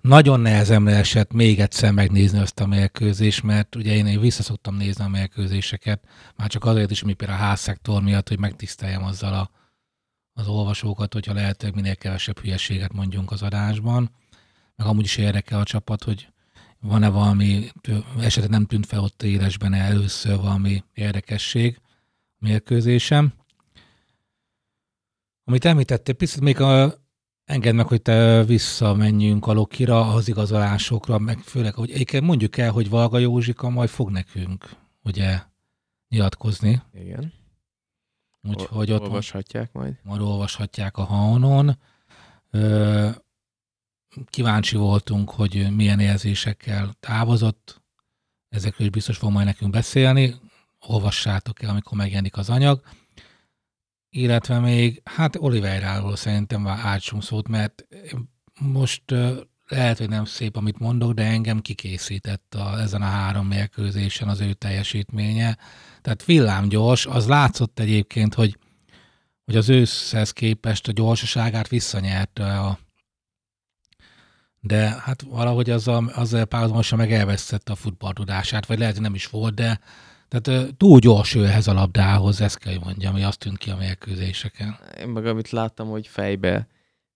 Nagyon 0.00 0.40
nehezemre 0.40 0.96
esett 0.96 1.32
még 1.32 1.60
egyszer 1.60 1.92
megnézni 1.92 2.38
azt 2.38 2.60
a 2.60 2.66
mérkőzést, 2.66 3.42
mert 3.42 3.76
ugye 3.76 3.94
én, 3.94 4.06
én 4.06 4.20
visszaszoktam 4.20 4.76
nézni 4.76 5.04
a 5.04 5.08
mérkőzéseket, 5.08 6.04
már 6.36 6.48
csak 6.48 6.64
azért 6.64 6.90
is, 6.90 7.02
mi 7.02 7.12
például 7.12 7.40
a 7.40 7.42
házszektor 7.42 8.02
miatt, 8.02 8.28
hogy 8.28 8.38
megtiszteljem 8.38 9.04
azzal 9.04 9.34
a, 9.34 9.50
az 10.32 10.46
olvasókat, 10.46 11.12
hogyha 11.12 11.34
lehetőleg 11.34 11.74
minél 11.74 11.96
kevesebb 11.96 12.38
hülyeséget 12.38 12.92
mondjunk 12.92 13.30
az 13.30 13.42
adásban. 13.42 14.10
Meg 14.76 14.86
amúgy 14.86 15.04
is 15.04 15.16
érdekel 15.16 15.60
a 15.60 15.64
csapat, 15.64 16.04
hogy 16.04 16.28
van-e 16.84 17.08
valami, 17.08 17.70
esetleg 18.18 18.50
nem 18.50 18.66
tűnt 18.66 18.86
fel 18.86 19.00
ott 19.00 19.22
élesben 19.22 19.72
először 19.72 20.36
valami 20.36 20.84
érdekesség 20.94 21.80
a 22.36 22.36
mérkőzésem. 22.38 23.32
Amit 25.44 25.64
említettél, 25.64 26.14
picit 26.14 26.40
még 26.40 26.60
a, 26.60 26.94
engedd 27.44 27.74
meg, 27.74 27.86
hogy 27.86 28.02
te 28.02 28.44
visszamenjünk 28.44 29.46
a 29.46 29.52
Lokira, 29.52 30.12
az 30.12 30.28
igazolásokra, 30.28 31.18
meg 31.18 31.38
főleg, 31.38 31.74
hogy 31.74 31.90
egyébként 31.90 32.24
mondjuk 32.24 32.56
el, 32.56 32.70
hogy 32.70 32.88
Valga 32.88 33.18
Józsika 33.18 33.68
majd 33.68 33.88
fog 33.88 34.10
nekünk, 34.10 34.76
ugye, 35.02 35.40
nyilatkozni. 36.08 36.82
Igen. 36.92 37.32
Úgyhogy 38.42 38.92
ott 38.92 39.00
olvashatják 39.00 39.72
majd. 39.72 39.94
Majd 40.02 40.20
olvashatják 40.20 40.96
a 40.96 41.02
Haonon. 41.02 41.78
Ö, 42.50 43.10
kíváncsi 44.30 44.76
voltunk, 44.76 45.30
hogy 45.30 45.66
milyen 45.70 46.00
érzésekkel 46.00 46.94
távozott. 47.00 47.82
Ezekről 48.48 48.86
is 48.86 48.92
biztos 48.92 49.16
fog 49.16 49.30
majd 49.30 49.46
nekünk 49.46 49.70
beszélni. 49.70 50.34
Olvassátok 50.80 51.62
el, 51.62 51.70
amikor 51.70 51.98
megjelenik 51.98 52.36
az 52.36 52.50
anyag 52.50 52.82
illetve 54.16 54.58
még, 54.58 55.02
hát 55.04 55.36
Oliveráról 55.36 56.16
szerintem 56.16 56.66
ártsunk 56.66 57.22
szót, 57.22 57.48
mert 57.48 57.86
most 58.60 59.02
lehet, 59.68 59.98
hogy 59.98 60.08
nem 60.08 60.24
szép, 60.24 60.56
amit 60.56 60.78
mondok, 60.78 61.12
de 61.12 61.22
engem 61.22 61.60
kikészített 61.60 62.54
a, 62.54 62.80
ezen 62.80 63.02
a 63.02 63.04
három 63.06 63.46
mérkőzésen 63.46 64.28
az 64.28 64.40
ő 64.40 64.52
teljesítménye. 64.52 65.58
Tehát 66.02 66.24
villámgyors, 66.24 67.06
az 67.06 67.26
látszott 67.26 67.78
egyébként, 67.78 68.34
hogy, 68.34 68.58
hogy 69.44 69.56
az 69.56 69.68
őszhez 69.68 70.30
képest 70.30 70.88
a 70.88 70.92
gyorsaságát 70.92 71.68
visszanyerte 71.68 72.58
a 72.58 72.78
de 74.66 74.96
hát 75.00 75.22
valahogy 75.22 75.70
azzal, 75.70 76.10
azzal 76.14 76.44
párhuzamosan 76.44 76.98
meg 76.98 77.12
elvesztette 77.12 77.72
a 77.72 77.76
futballtudását, 77.76 78.66
vagy 78.66 78.78
lehet, 78.78 78.94
hogy 78.94 79.02
nem 79.02 79.14
is 79.14 79.26
volt, 79.26 79.54
de 79.54 79.80
tehát 80.28 80.74
túl 80.76 80.98
gyors 80.98 81.34
ő 81.34 81.44
ehhez 81.44 81.66
a 81.66 81.72
labdához, 81.72 82.40
ezt 82.40 82.58
kell, 82.58 82.72
hogy 82.72 82.84
mondjam, 82.84 83.14
ami 83.14 83.22
azt 83.22 83.38
tűnt 83.38 83.58
ki 83.58 83.70
a 83.70 83.76
mérkőzéseken. 83.76 84.78
Én 85.00 85.08
meg 85.08 85.26
amit 85.26 85.50
láttam, 85.50 85.88
hogy 85.88 86.06
fejbe 86.06 86.66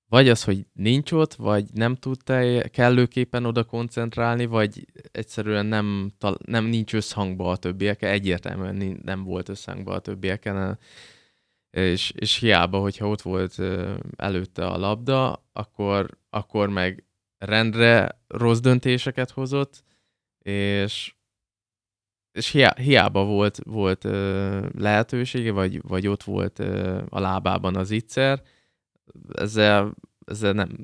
vagy 0.09 0.29
az, 0.29 0.45
hogy 0.45 0.67
nincs 0.73 1.13
ott, 1.13 1.35
vagy 1.35 1.65
nem 1.73 1.95
tudta 1.95 2.63
kellőképpen 2.71 3.45
oda 3.45 3.65
koncentrálni, 3.65 4.47
vagy 4.47 4.87
egyszerűen 5.13 5.67
nem, 5.67 6.13
nem 6.47 6.65
nincs 6.65 6.95
összhangba 6.95 7.51
a 7.51 7.57
többiekkel, 7.57 8.11
egyértelműen 8.11 9.01
nem 9.05 9.25
volt 9.25 9.49
összhangba 9.49 9.93
a 9.93 9.99
többieken, 9.99 10.79
és, 11.71 12.13
és 12.17 12.37
hiába, 12.37 12.79
hogyha 12.79 13.09
ott 13.09 13.23
volt 13.23 13.59
előtte 14.17 14.67
a 14.67 14.79
labda, 14.79 15.45
akkor, 15.53 16.19
akkor 16.31 16.69
meg 16.69 17.08
rendre 17.39 18.21
rossz 18.27 18.59
döntéseket 18.59 19.31
hozott, 19.31 19.85
és 20.39 21.13
és 22.33 22.65
hiába 22.77 23.25
volt, 23.25 23.59
volt 23.65 24.05
ö, 24.05 24.67
lehetősége, 24.79 25.53
vagy, 25.53 25.83
vagy 25.83 26.07
ott 26.07 26.23
volt 26.23 26.59
ö, 26.59 27.03
a 27.09 27.21
lábában 27.21 27.77
az 27.77 27.91
ígyszer, 27.91 28.43
ezzel, 29.35 29.95
ezzel 30.27 30.53
nem, 30.53 30.77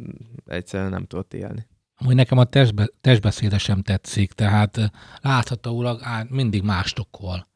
egyszerűen 0.47 0.91
nem 0.91 1.07
tudott 1.07 1.35
élni. 1.35 1.67
Amúgy 1.97 2.15
nekem 2.15 2.39
a 2.39 2.45
testbe, 2.45 2.89
testbeszéde 3.01 3.59
sem 3.59 3.83
tetszik, 3.83 4.33
tehát 4.33 4.91
láthatólag 5.21 6.01
mindig 6.29 6.63
más 6.63 6.93
tokkol, 6.93 7.49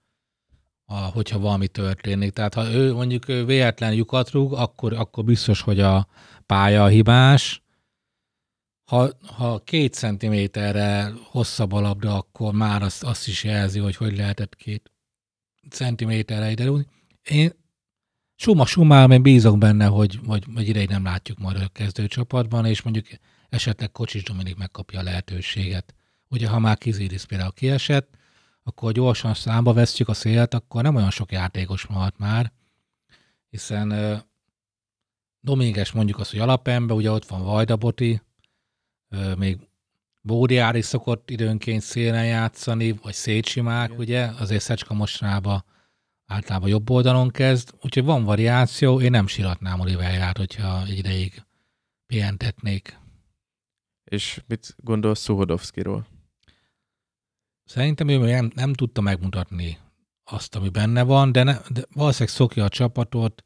a, 0.84 0.94
hogyha 0.94 1.38
valami 1.38 1.68
történik. 1.68 2.32
Tehát 2.32 2.54
ha 2.54 2.70
ő 2.70 2.92
mondjuk 2.92 3.24
véletlen 3.24 3.94
lyukat 3.94 4.30
rúg, 4.30 4.52
akkor, 4.52 4.92
akkor 4.92 5.24
biztos, 5.24 5.60
hogy 5.60 5.80
a 5.80 6.08
pálya 6.46 6.86
hibás, 6.86 7.62
ha, 8.88 9.10
ha 9.22 9.58
két 9.64 9.94
centiméterre 9.94 11.12
hosszabb 11.24 11.72
a 11.72 11.80
labda, 11.80 12.16
akkor 12.16 12.52
már 12.52 12.82
azt, 12.82 13.02
azt 13.02 13.28
is 13.28 13.44
jelzi, 13.44 13.78
hogy 13.78 13.96
hogy 13.96 14.16
lehetett 14.16 14.56
két 14.56 14.92
centiméterre 15.70 16.50
ide. 16.50 16.70
Én 17.22 17.52
summa 18.34 18.66
summa, 18.66 19.12
én 19.12 19.22
bízok 19.22 19.58
benne, 19.58 19.86
hogy, 19.86 20.20
hogy, 20.26 20.44
hogy 20.54 20.68
ideig 20.68 20.88
nem 20.88 21.04
látjuk 21.04 21.38
majd 21.38 21.56
a 21.56 21.68
kezdőcsapatban, 21.68 22.64
és 22.64 22.82
mondjuk 22.82 23.06
esetleg 23.48 23.90
Kocsis 23.90 24.22
Dominik 24.22 24.56
megkapja 24.56 25.00
a 25.00 25.02
lehetőséget. 25.02 25.94
Ugye, 26.28 26.48
ha 26.48 26.58
már 26.58 26.78
Kiziris 26.78 27.24
például 27.24 27.52
kiesett, 27.52 28.16
akkor 28.62 28.92
gyorsan 28.92 29.34
számba 29.34 29.72
vesztjük 29.72 30.08
a 30.08 30.14
szélt, 30.14 30.54
akkor 30.54 30.82
nem 30.82 30.94
olyan 30.94 31.10
sok 31.10 31.32
játékos 31.32 31.86
maradt 31.86 32.18
már, 32.18 32.52
hiszen 33.50 34.22
Dominges 35.40 35.92
mondjuk 35.92 36.18
az, 36.18 36.30
hogy 36.30 36.40
alapember, 36.40 36.96
ugye 36.96 37.10
ott 37.10 37.26
van 37.26 37.44
Vajdaboti, 37.44 38.20
még 39.36 39.58
Bódiár 40.20 40.74
is 40.74 40.84
szokott 40.84 41.30
időnként 41.30 41.82
szélen 41.82 42.26
játszani, 42.26 42.92
vagy 42.92 43.14
Szécsimák, 43.14 43.88
Igen. 43.88 44.00
ugye, 44.00 44.26
azért 44.38 44.62
Szecska 44.62 44.94
mostrába 44.94 45.64
általában 46.26 46.68
jobb 46.68 46.90
oldalon 46.90 47.30
kezd, 47.30 47.74
úgyhogy 47.82 48.04
van 48.04 48.24
variáció, 48.24 49.00
én 49.00 49.10
nem 49.10 49.26
síratnám 49.26 49.80
Oliverját, 49.80 50.36
hogyha 50.36 50.84
egy 50.84 50.98
ideig 50.98 51.42
pihentetnék. 52.06 52.98
És 54.04 54.42
mit 54.46 54.74
gondolsz 54.76 55.20
Szuhodovszkiról? 55.20 56.06
Szerintem 57.64 58.08
ő 58.08 58.18
nem, 58.18 58.50
nem 58.54 58.72
tudta 58.72 59.00
megmutatni 59.00 59.78
azt, 60.24 60.54
ami 60.54 60.68
benne 60.68 61.02
van, 61.02 61.32
de, 61.32 61.42
ne, 61.42 61.56
de 61.68 61.82
valószínűleg 61.94 62.34
szokja 62.34 62.64
a 62.64 62.68
csapatot, 62.68 63.44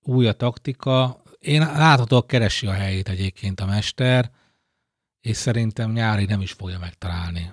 új 0.00 0.26
a 0.26 0.32
taktika. 0.32 1.22
Én 1.38 1.60
láthatóan 1.60 2.26
keresi 2.26 2.66
a 2.66 2.72
helyét 2.72 3.08
egyébként 3.08 3.60
a 3.60 3.66
mester, 3.66 4.30
és 5.20 5.36
szerintem 5.36 5.92
nyári 5.92 6.24
nem 6.24 6.40
is 6.40 6.52
fogja 6.52 6.78
megtalálni. 6.78 7.52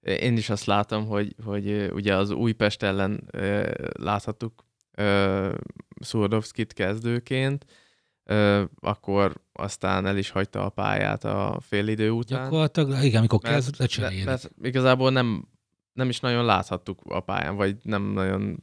Én 0.00 0.36
is 0.36 0.50
azt 0.50 0.64
látom, 0.64 1.06
hogy, 1.06 1.34
hogy 1.44 1.90
ugye 1.92 2.16
az 2.16 2.30
Újpest 2.30 2.82
ellen 2.82 3.30
láthattuk 3.98 4.64
Szurdovszkit 6.00 6.72
kezdőként, 6.72 7.66
akkor 8.80 9.42
aztán 9.52 10.06
el 10.06 10.16
is 10.16 10.30
hagyta 10.30 10.64
a 10.64 10.68
pályát 10.68 11.24
a 11.24 11.58
félidő 11.60 12.10
után. 12.10 12.42
Gyakorlatilag, 12.42 13.04
igen, 13.04 13.18
amikor 13.18 13.38
kezd, 13.38 13.74
lecserélik. 13.78 14.24
Mert 14.24 14.50
igazából 14.62 15.10
nem, 15.10 15.48
nem 15.92 16.08
is 16.08 16.20
nagyon 16.20 16.44
láthattuk 16.44 17.00
a 17.04 17.20
pályán, 17.20 17.56
vagy 17.56 17.76
nem 17.82 18.02
nagyon 18.02 18.62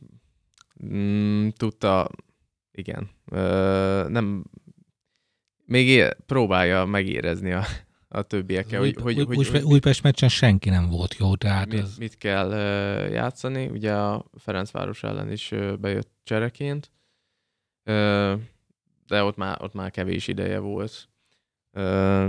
mm, 0.86 1.48
tudta, 1.48 2.10
igen, 2.72 3.10
ö, 3.26 4.06
nem, 4.10 4.44
még 5.66 5.88
é, 5.88 6.10
próbálja 6.26 6.86
megérezni 6.86 7.52
a, 7.52 7.64
a 8.14 8.22
többiekkel. 8.22 8.82
Új, 8.82 8.94
hogy, 8.94 9.16
hogy, 9.16 9.36
hogy, 9.36 9.48
hogy, 9.48 9.62
Újpest 9.62 10.04
meccsen 10.04 10.30
senki 10.30 10.70
nem 10.70 10.90
volt 10.90 11.16
jó, 11.16 11.36
tehát 11.36 11.68
mit, 11.68 11.80
ez... 11.80 11.98
mit 11.98 12.18
kell 12.18 12.52
játszani. 13.12 13.68
Ugye 13.68 13.94
a 13.94 14.26
Ferencváros 14.38 15.04
ellen 15.04 15.32
is 15.32 15.54
bejött 15.80 16.12
csereként. 16.24 16.92
De 19.08 19.24
ott 19.24 19.36
már, 19.36 19.62
ott 19.62 19.74
már 19.74 19.92
kevés 19.92 20.28
ideje 20.28 20.60
volt. 20.60 21.10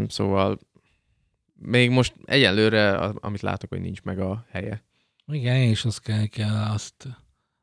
Szóval 0.08 0.58
még 1.54 1.90
most 1.90 2.14
egyelőre, 2.24 2.94
amit 2.98 3.40
látok, 3.40 3.68
hogy 3.68 3.80
nincs 3.80 4.02
meg 4.02 4.18
a 4.18 4.46
helye. 4.50 4.84
Igen, 5.26 5.56
és 5.56 5.84
azt 5.84 6.00
kell, 6.00 6.26
kell 6.26 6.54
azt 6.54 7.08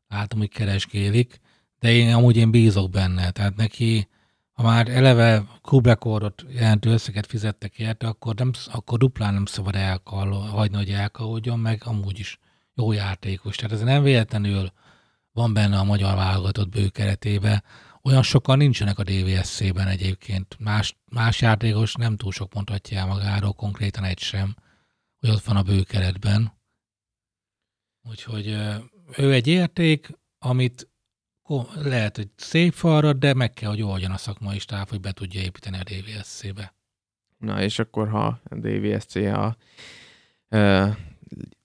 látom, 0.08 0.40
hogy 0.40 0.50
keresgélik, 0.50 1.40
de 1.80 1.92
én 1.92 2.13
amúgy 2.13 2.38
én 2.38 2.51
bízok 2.51 2.90
benne, 2.90 3.32
tehát 3.32 3.56
neki, 3.56 4.08
ha 4.62 4.68
már 4.68 4.89
eleve 4.89 5.46
kubrekordot 5.62 6.46
jelentő 6.50 6.89
összeget 6.89 7.25
fizettek 7.25 7.80
érte, 7.80 8.08
akkor, 8.08 8.36
nem, 8.36 8.51
akkor 8.72 8.98
duplán 8.98 9.34
nem 9.34 9.46
szabad 9.46 9.75
elkal, 9.75 10.32
hagyni, 10.32 10.77
hogy 10.77 10.89
elkalódjon, 10.89 11.60
meg 11.60 11.82
amúgy 11.86 12.20
is 12.20 12.39
jó 12.74 12.91
játékos. 12.91 13.56
Tehát 13.56 13.72
ez 13.72 13.82
nem 13.82 14.03
véletlenül 14.03 14.72
van 15.31 15.53
benne 15.53 15.77
a 15.77 15.83
magyar 15.83 16.16
válogatott 16.16 16.70
bő 16.70 16.88
keretében, 16.90 17.64
olyan 18.03 18.24
sokan 18.24 18.57
nincsenek 18.57 19.00
a 19.00 19.03
DVSC-ben 19.03 19.88
egyébként. 19.88 20.57
Más, 20.59 20.98
más 21.05 21.42
játékos 21.42 21.94
nem 21.94 22.18
túl 22.18 22.31
sok 22.31 22.53
mondhatja 22.53 23.00
el 23.00 23.05
magáról, 23.05 23.53
konkrétan 23.53 24.03
egy 24.03 24.20
sem, 24.20 24.55
hogy 25.20 25.29
ott 25.29 25.44
van 25.44 25.55
a 25.55 25.64
bőkeretben. 25.64 26.51
Úgyhogy 28.09 28.48
ő 29.18 29.33
egy 29.33 29.48
érték, 29.48 30.09
amit 30.40 30.91
lehet, 31.83 32.16
hogy 32.16 32.29
szép 32.35 32.74
falra, 32.74 33.14
de 33.14 33.33
meg 33.33 33.53
kell, 33.53 33.70
hogy 33.70 33.81
oldjon 33.81 34.11
a 34.11 34.18
szakmai 34.18 34.59
stáb, 34.59 34.90
hogy 34.90 35.00
be 35.00 35.11
tudja 35.11 35.42
építeni 35.42 35.77
a 35.77 35.83
DVSC-be. 35.83 36.74
Na 37.37 37.61
és 37.61 37.79
akkor, 37.79 38.09
ha 38.09 38.25
a 38.44 38.55
DVSC 38.55 39.16
a, 39.16 39.57
ö, 40.50 40.87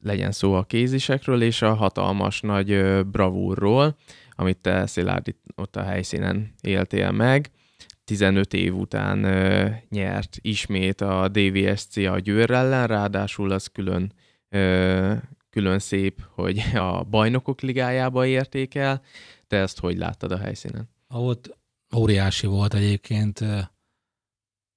legyen 0.02 0.32
szó 0.32 0.54
a 0.54 0.62
kézisekről 0.62 1.42
és 1.42 1.62
a 1.62 1.74
hatalmas 1.74 2.40
nagy 2.40 2.70
ö, 2.70 3.02
bravúrról, 3.02 3.96
amit 4.30 4.58
te 4.58 4.86
Szilárd 4.86 5.34
ott 5.54 5.76
a 5.76 5.82
helyszínen 5.82 6.54
éltél 6.60 7.10
meg. 7.10 7.50
15 8.04 8.54
év 8.54 8.74
után 8.74 9.24
ö, 9.24 9.68
nyert 9.88 10.38
ismét 10.40 11.00
a 11.00 11.28
DVSC 11.28 11.96
a 11.96 12.18
Győr 12.18 12.50
ellen, 12.50 12.86
ráadásul 12.86 13.50
az 13.50 13.66
külön, 13.66 14.12
ö, 14.48 15.14
külön 15.50 15.78
szép, 15.78 16.20
hogy 16.30 16.62
a 16.74 17.02
bajnokok 17.04 17.60
ligájába 17.60 18.26
érték 18.26 18.74
el. 18.74 19.02
Te 19.46 19.56
ezt 19.56 19.78
hogy 19.78 19.96
láttad 19.96 20.32
a 20.32 20.38
helyszínen? 20.38 20.88
Ott 21.08 21.58
óriási 21.96 22.46
volt 22.46 22.74
egyébként. 22.74 23.40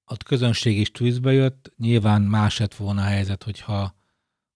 A 0.04 0.16
közönség 0.24 0.78
is 0.78 0.90
tűzbe 0.90 1.32
jött, 1.32 1.72
nyilván 1.76 2.22
más 2.22 2.58
lett 2.58 2.74
volna 2.74 3.00
a 3.00 3.04
helyzet, 3.04 3.42
hogyha 3.42 3.94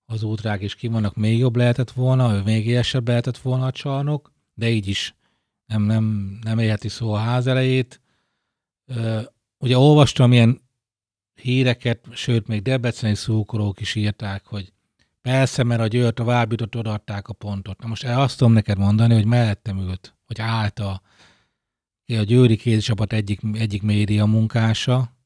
az 0.04 0.22
útrák 0.22 0.62
is 0.62 0.74
kivannak, 0.74 1.14
még 1.14 1.38
jobb 1.38 1.56
lehetett 1.56 1.90
volna, 1.90 2.34
ő 2.34 2.42
még 2.42 2.66
élesebb 2.66 3.08
lehetett 3.08 3.38
volna 3.38 3.66
a 3.66 3.70
csarnok, 3.70 4.32
de 4.54 4.68
így 4.68 4.86
is 4.86 5.14
nem, 5.66 5.82
nem, 5.82 6.38
nem 6.42 6.58
élheti 6.58 6.88
szó 6.88 7.12
a 7.12 7.18
ház 7.18 7.46
elejét. 7.46 8.00
Ugye 9.58 9.78
olvastam 9.78 10.32
ilyen 10.32 10.60
híreket, 11.34 12.06
sőt, 12.12 12.46
még 12.46 12.62
debreceni 12.62 13.14
szókorók 13.14 13.80
is 13.80 13.94
írták, 13.94 14.46
hogy 14.46 14.72
persze, 15.28 15.62
mert 15.62 15.80
a 15.80 15.86
Győrt 15.86 16.18
a 16.18 16.24
Várbjutott 16.24 16.76
odaadták 16.76 17.28
a 17.28 17.32
pontot. 17.32 17.80
Na 17.80 17.88
most 17.88 18.04
azt 18.04 18.38
tudom 18.38 18.52
neked 18.52 18.78
mondani, 18.78 19.14
hogy 19.14 19.24
mellettem 19.24 19.78
ült, 19.78 20.16
hogy 20.26 20.40
állt 20.40 20.78
a, 20.78 21.02
a 22.06 22.22
Győri 22.22 22.56
kézcsapat 22.56 23.12
egyik, 23.12 23.40
egyik 23.52 23.82
média 23.82 24.24
munkása, 24.24 25.16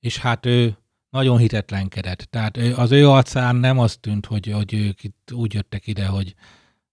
és 0.00 0.18
hát 0.18 0.46
ő 0.46 0.76
nagyon 1.10 1.38
hitetlenkedett. 1.38 2.18
Tehát 2.18 2.56
ő, 2.56 2.74
az 2.74 2.90
ő 2.90 3.08
arcán 3.08 3.56
nem 3.56 3.78
az 3.78 3.96
tűnt, 3.96 4.26
hogy, 4.26 4.50
hogy 4.50 4.74
ők 4.74 5.04
itt 5.04 5.32
úgy 5.32 5.54
jöttek 5.54 5.86
ide, 5.86 6.06
hogy 6.06 6.34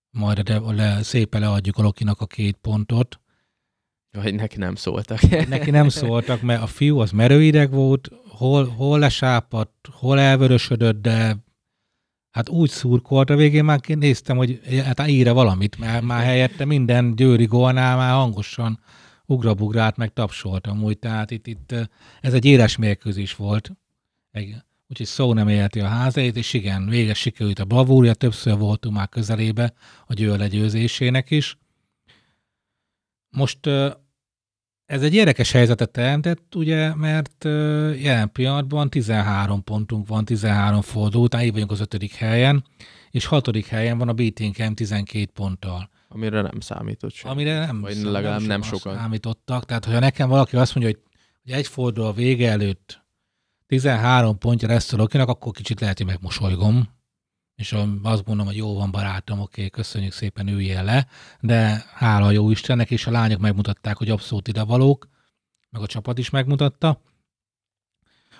majd 0.10 0.50
le, 0.50 0.60
le, 0.60 1.04
szépen 1.04 1.42
leadjuk 1.42 1.78
a 1.78 1.82
Lokinak 1.82 2.22
a 2.22 2.26
két 2.26 2.58
pontot. 2.62 3.20
Vagy 4.12 4.36
neki 4.36 4.58
nem 4.58 4.76
szóltak. 4.76 5.22
neki 5.48 5.72
nem 5.72 5.90
szóltak, 5.90 6.42
mert 6.42 6.62
a 6.62 6.68
fiú 6.68 7.00
az 7.00 7.12
merőideg 7.12 7.72
volt, 7.72 8.10
hol, 8.28 8.68
hol 8.68 9.00
lesápadt, 9.00 9.88
hol 9.92 10.20
elvörösödött, 10.20 11.02
de 11.02 11.50
hát 12.32 12.50
úgy 12.50 12.70
szurkolt 12.70 13.30
a 13.30 13.36
végén 13.36 13.64
már 13.64 13.80
néztem, 13.88 14.38
hogy 14.38 14.60
hát 14.84 15.08
íre 15.08 15.32
valamit, 15.32 15.78
mert 15.78 16.04
már 16.04 16.24
helyette 16.24 16.66
minden 16.66 17.16
győri 17.16 17.46
gólnál 17.46 17.98
már 17.98 18.14
hangosan 18.14 18.80
ugrabugrált, 19.26 19.98
meg 19.98 20.14
tapsoltam 20.14 20.84
úgy, 20.84 21.00
tehát 21.00 21.32
itt, 21.32 21.48
itt 21.48 21.76
ez 22.22 22.34
egy 22.34 22.46
éres 22.46 22.78
mérkőzés 22.78 23.36
volt. 23.36 23.72
Úgyhogy 24.88 25.06
szó 25.06 25.34
nem 25.34 25.48
élti 25.48 25.80
a 25.80 25.88
házait, 25.88 26.36
és 26.36 26.54
igen, 26.54 26.90
véges 26.90 27.20
sikerült 27.20 27.60
a 27.60 27.66
bravúrja, 27.66 28.14
többször 28.14 28.58
voltunk 28.58 28.96
már 28.96 29.10
közelébe 29.10 29.74
a 30.06 30.14
győr 30.14 30.38
legyőzésének 30.38 31.32
is. 31.32 31.58
Most 33.30 33.60
ez 34.92 35.02
egy 35.02 35.14
érdekes 35.14 35.52
helyzetet 35.52 35.92
teremtett, 35.92 36.56
ugye, 36.56 36.96
mert 36.96 37.44
jelen 38.00 38.32
pillanatban 38.32 38.90
13 38.90 39.64
pontunk 39.64 40.08
van, 40.08 40.26
13 40.26 40.82
forduló 40.82 41.24
után, 41.24 41.42
így 41.42 41.52
vagyunk 41.52 41.72
az 41.72 41.80
ötödik 41.80 42.14
helyen, 42.14 42.64
és 43.12 43.26
hatodik 43.26 43.66
helyen 43.66 43.98
van 43.98 44.10
a 44.10 44.14
BTNKM 44.14 44.72
12 44.74 45.26
ponttal. 45.34 45.90
Amire 46.08 46.42
nem 46.42 46.60
számított 46.60 47.14
sem. 47.14 47.32
Amire 47.32 47.66
nem, 47.66 47.82
Vagy 47.82 47.96
legalább 47.96 48.40
nem, 48.40 48.48
nem 48.48 48.62
sokan. 48.62 48.96
számítottak. 48.96 49.66
Tehát, 49.66 49.86
hogyha 49.86 50.00
nekem 50.00 50.30
valaki 50.30 50.56
azt 50.56 50.76
mondja, 50.76 50.94
hogy, 50.94 51.04
hogy 51.44 51.54
egy 51.54 51.68
forduló 51.68 52.08
a 52.08 52.14
vége 52.14 52.50
előtt 52.50 53.04
13 53.68 54.38
pontja 54.38 54.68
lesz 54.68 54.94
a 54.94 54.98
Lokinak, 54.98 55.30
akkor 55.30 55.52
kicsit 55.52 55.80
lehet, 55.80 55.98
hogy 55.98 56.08
megmosolygom, 56.08 56.90
és 57.62 57.76
azt 58.04 58.26
mondom, 58.26 58.46
hogy 58.46 58.56
jó 58.56 58.74
van 58.74 58.92
barátom, 58.92 59.40
oké, 59.40 59.70
köszönjük 59.70 60.12
szépen, 60.12 60.48
üljél 60.48 60.84
le, 60.84 61.08
de 61.40 61.86
hála 61.94 62.26
a 62.26 62.32
jó 62.32 62.50
Istennek, 62.50 62.92
és 62.92 63.08
a 63.08 63.12
lányok 63.12 63.40
megmutatták, 63.40 63.98
hogy 63.98 64.10
abszolút 64.10 64.48
ide 64.48 64.64
valók, 64.64 65.08
meg 65.70 65.82
a 65.82 65.86
csapat 65.86 66.18
is 66.18 66.30
megmutatta. 66.30 67.02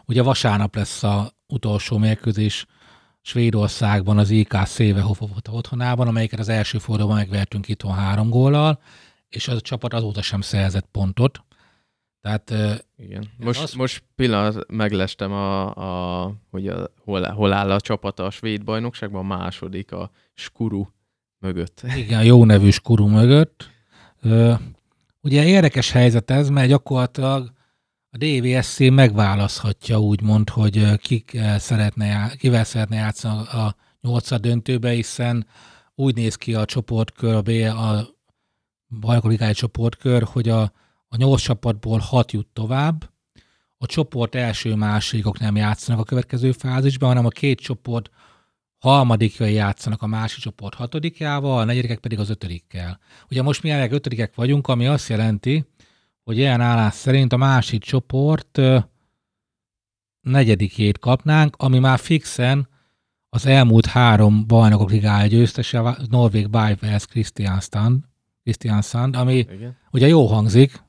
Ugye 0.06 0.22
vasárnap 0.22 0.76
lesz 0.76 1.04
a 1.04 1.32
utolsó 1.48 1.98
mérkőzés 1.98 2.66
Svédországban 3.22 4.18
az 4.18 4.30
IK 4.30 4.54
Széve 4.66 5.06
otthonában, 5.50 6.08
amelyiket 6.08 6.40
az 6.40 6.50
első 6.50 6.78
fordulóban 6.78 7.18
megvertünk 7.18 7.68
itthon 7.68 7.94
három 7.94 8.30
góllal, 8.30 8.82
és 9.30 9.48
az 9.48 9.56
a 9.56 9.62
csapat 9.62 9.94
azóta 9.94 10.22
sem 10.22 10.42
szerzett 10.42 10.88
pontot. 10.92 11.44
Tehát 12.22 12.54
igen. 12.98 13.30
Most, 13.38 13.62
az... 13.62 13.74
most 13.74 14.04
pillanat 14.16 14.72
meglestem, 14.72 15.32
a, 15.32 15.76
a, 16.24 16.34
hogy 16.50 16.68
a, 16.68 16.88
hol, 17.04 17.32
hol 17.32 17.54
áll 17.54 17.72
a 17.72 17.82
csapata 17.82 18.26
a 18.26 18.30
svéd 18.30 18.64
bajnokságban, 18.64 19.20
a 19.32 19.36
második 19.36 19.92
a 19.92 20.12
Skuru 20.34 20.86
mögött. 21.40 21.82
Igen, 21.96 22.24
jó 22.24 22.46
nevű 22.46 22.70
Skuru 22.70 23.08
mögött. 23.08 23.70
Ugye 25.22 25.46
érdekes 25.46 25.92
helyzet 25.92 26.32
ez, 26.32 26.50
mert 26.50 26.68
gyakorlatilag 26.68 27.52
a 28.10 28.18
DVSC 28.18 28.80
megválaszthatja 28.80 30.00
úgymond, 30.00 30.50
hogy 30.50 30.96
kik 30.96 31.38
szeretne, 31.58 32.32
kivel 32.38 32.64
szeretne 32.64 32.96
játszani 32.96 33.48
a 33.48 33.76
nyolcad 34.02 34.42
döntőbe, 34.42 34.90
hiszen 34.90 35.48
úgy 35.96 36.16
néz 36.16 36.36
ki 36.36 36.54
a 36.54 36.66
csoportkör, 36.66 37.34
a, 37.34 37.42
B, 37.42 37.50
a 37.50 38.08
bajnokoligáj 39.00 39.54
csoportkör, 39.54 40.24
hogy 40.24 40.50
a, 40.50 40.72
a 41.14 41.18
nyolc 41.18 41.42
csapatból 41.42 42.00
hat 42.00 42.32
jut 42.32 42.48
tovább, 42.54 43.10
a 43.78 43.86
csoport 43.86 44.36
első 44.36 44.76
másodikok 44.76 45.40
nem 45.40 45.56
játszanak 45.56 46.02
a 46.02 46.04
következő 46.04 46.52
fázisban, 46.52 47.10
hanem 47.10 47.26
a 47.26 47.30
két 47.30 47.60
csoport 47.60 48.10
harmadikai 48.78 49.54
játszanak 49.54 50.02
a 50.02 50.08
másik 50.08 50.44
csoport 50.44 50.74
hatodikjával, 50.74 51.60
a 51.60 51.64
negyedikek 51.64 52.00
pedig 52.00 52.20
az 52.20 52.30
ötödikkel. 52.30 53.00
Ugye 53.30 53.42
most 53.42 53.62
mi 53.62 53.68
jelenleg 53.68 53.92
ötödikek 53.92 54.36
vagyunk, 54.36 54.68
ami 54.68 54.88
azt 54.88 55.10
jelenti, 55.10 55.66
hogy 56.24 56.38
ilyen 56.38 56.62
állás 56.62 56.94
szerint 56.94 57.34
a 57.34 57.38
másik 57.38 57.84
csoport 57.84 58.60
negyedikét 60.22 61.00
kapnánk, 61.00 61.56
ami 61.58 61.80
már 61.80 62.00
fixen 62.00 62.68
az 63.30 63.46
elmúlt 63.46 63.86
három 63.86 64.48
bajnokok 64.48 64.92
ligája 64.92 65.28
győztese, 65.28 65.80
a 65.80 65.98
Norvég 66.10 66.50
Bajvers 66.50 67.06
Christiansand, 67.06 68.04
Christiansand, 68.44 69.16
ami 69.16 69.38
Igen. 69.38 69.78
ugye 69.92 70.08
jó 70.08 70.26
hangzik, 70.26 70.82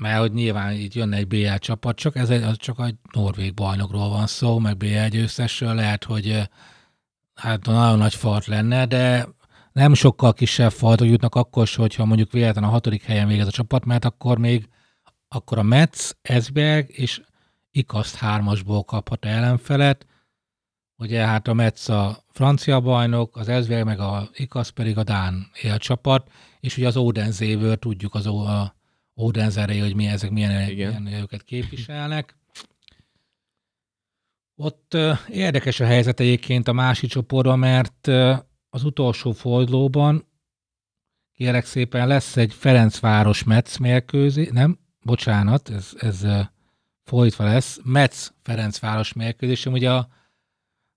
mert 0.00 0.18
hogy 0.18 0.32
nyilván 0.32 0.72
itt 0.72 0.94
jönne 0.94 1.16
egy 1.16 1.26
BL 1.26 1.54
csapat, 1.54 1.96
csak 1.96 2.16
ez 2.16 2.30
egy, 2.30 2.42
az 2.42 2.56
csak 2.56 2.80
egy 2.80 2.94
norvég 3.12 3.54
bajnokról 3.54 4.08
van 4.08 4.26
szó, 4.26 4.58
meg 4.58 4.76
BL 4.76 5.06
győztesről, 5.10 5.74
lehet, 5.74 6.04
hogy 6.04 6.48
hát 7.34 7.66
nagyon 7.66 7.98
nagy 7.98 8.14
fart 8.14 8.46
lenne, 8.46 8.86
de 8.86 9.28
nem 9.72 9.94
sokkal 9.94 10.32
kisebb 10.32 10.70
faltok 10.70 11.06
jutnak 11.06 11.34
akkor 11.34 11.68
hogyha 11.76 12.04
mondjuk 12.04 12.32
véletlen 12.32 12.64
a 12.64 12.68
hatodik 12.68 13.02
helyen 13.02 13.28
végez 13.28 13.46
a 13.46 13.50
csapat, 13.50 13.84
mert 13.84 14.04
akkor 14.04 14.38
még 14.38 14.68
akkor 15.28 15.58
a 15.58 15.62
Metz, 15.62 16.16
Esberg 16.22 16.86
és 16.88 17.22
Ikaszt 17.70 18.14
hármasból 18.14 18.84
kaphat 18.84 19.24
ellenfelet. 19.24 20.06
Ugye 20.96 21.26
hát 21.26 21.48
a 21.48 21.54
Metz 21.54 21.88
a 21.88 22.24
francia 22.28 22.80
bajnok, 22.80 23.36
az 23.36 23.48
Esberg 23.48 23.84
meg 23.84 24.00
a 24.00 24.28
Ikaszt 24.32 24.70
pedig 24.70 24.98
a 24.98 25.02
Dán 25.02 25.50
élcsapat, 25.62 26.30
és 26.60 26.76
ugye 26.76 26.86
az 26.86 26.96
Odenzévől 26.96 27.76
tudjuk 27.76 28.14
az 28.14 28.26
a 28.26 28.78
Odenzerre, 29.22 29.80
hogy 29.80 29.94
mi 29.94 30.06
ezek 30.06 30.30
milyen, 30.30 30.72
milyen 30.72 31.06
őket 31.06 31.42
képviselnek. 31.42 32.38
Ott 34.56 34.94
uh, 34.94 35.18
érdekes 35.28 35.80
a 35.80 35.86
helyzet 35.86 36.20
egyébként 36.20 36.68
a 36.68 36.72
másik 36.72 37.10
csoportban, 37.10 37.58
mert 37.58 38.06
uh, 38.06 38.38
az 38.70 38.84
utolsó 38.84 39.32
fordulóban 39.32 40.28
kérek 41.40 41.64
szépen 41.64 42.06
lesz 42.06 42.36
egy 42.36 42.54
Ferencváros 42.54 43.44
Metz 43.44 43.76
mérkőzés, 43.76 44.48
nem, 44.50 44.78
bocsánat, 45.02 45.68
ez, 45.68 45.92
ez 45.98 46.26
folytva 47.02 47.44
lesz, 47.44 47.80
Metz 47.84 48.34
Ferencváros 48.42 49.12
mérkőzés, 49.12 49.66
ugye 49.66 49.92
a, 49.92 50.08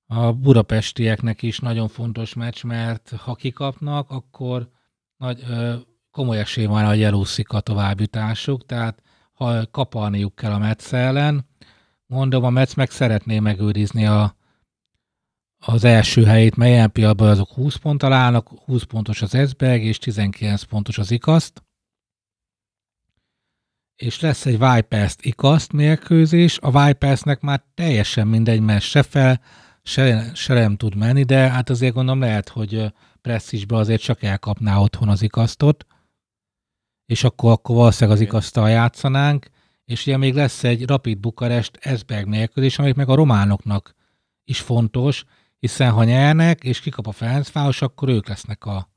a 0.05 0.33
budapestieknek 0.33 1.41
is 1.41 1.59
nagyon 1.59 1.87
fontos 1.87 2.33
meccs, 2.33 2.63
mert 2.63 3.09
ha 3.09 3.35
kikapnak, 3.35 4.09
akkor 4.09 4.69
nagy, 5.17 5.43
ö, 5.49 5.75
komoly 6.13 6.39
esély 6.39 6.65
van, 6.65 6.85
hogy 6.85 7.03
elúszik 7.03 7.49
a 7.49 7.59
továbbjutásuk, 7.59 8.65
tehát 8.65 9.01
ha 9.33 9.67
kapalniuk 9.71 10.35
kell 10.35 10.51
a 10.51 10.57
Metz 10.57 10.93
ellen, 10.93 11.45
mondom, 12.05 12.43
a 12.43 12.49
Metz 12.49 12.73
meg 12.73 12.91
szeretné 12.91 13.39
megőrizni 13.39 14.05
a, 14.05 14.35
az 15.57 15.83
első 15.83 16.23
helyét, 16.23 16.55
mely 16.55 16.71
ilyen 16.71 16.91
pillanatban 16.91 17.29
azok 17.29 17.49
20 17.49 17.75
ponttal 17.75 18.13
állnak, 18.13 18.49
20 18.65 18.83
pontos 18.83 19.21
az 19.21 19.35
Esberg 19.35 19.81
és 19.83 19.97
19 19.97 20.63
pontos 20.63 20.97
az 20.97 21.11
Ikaszt. 21.11 21.63
És 23.95 24.19
lesz 24.19 24.45
egy 24.45 24.59
Vipers 24.59 25.15
Ikaszt 25.21 25.71
mérkőzés. 25.71 26.59
A 26.61 26.85
Vipersnek 26.85 27.41
már 27.41 27.63
teljesen 27.73 28.27
mindegy, 28.27 28.59
mert 28.59 28.83
se 28.83 29.03
fel, 29.03 29.41
se, 29.83 30.31
se 30.33 30.53
nem 30.53 30.75
tud 30.75 30.95
menni, 30.95 31.23
de 31.23 31.49
hát 31.49 31.69
azért 31.69 31.93
gondolom 31.93 32.21
lehet, 32.21 32.49
hogy 32.49 32.93
presztisbe 33.21 33.75
azért 33.75 34.01
csak 34.01 34.23
elkapná 34.23 34.77
otthon 34.77 35.09
az 35.09 35.21
Ikasztot, 35.21 35.85
és 37.13 37.23
akkor, 37.23 37.51
akkor 37.51 37.75
valószínűleg 37.75 38.17
az 38.17 38.23
Ikasztal 38.23 38.69
játszanánk, 38.69 39.47
és 39.85 40.05
ugye 40.05 40.17
még 40.17 40.33
lesz 40.33 40.63
egy 40.63 40.85
Rapid 40.85 41.17
Bukarest 41.17 41.77
Esberg 41.81 42.27
mérkőzés, 42.27 42.77
amelyik 42.77 42.95
meg 42.95 43.09
a 43.09 43.15
románoknak 43.15 43.95
is 44.43 44.59
fontos, 44.59 45.23
hiszen 45.59 45.91
ha 45.91 46.03
nyernek, 46.03 46.63
és 46.63 46.79
kikap 46.79 47.07
a 47.07 47.11
Ferencváros, 47.11 47.81
akkor 47.81 48.09
ők 48.09 48.27
lesznek 48.27 48.65
a, 48.65 48.89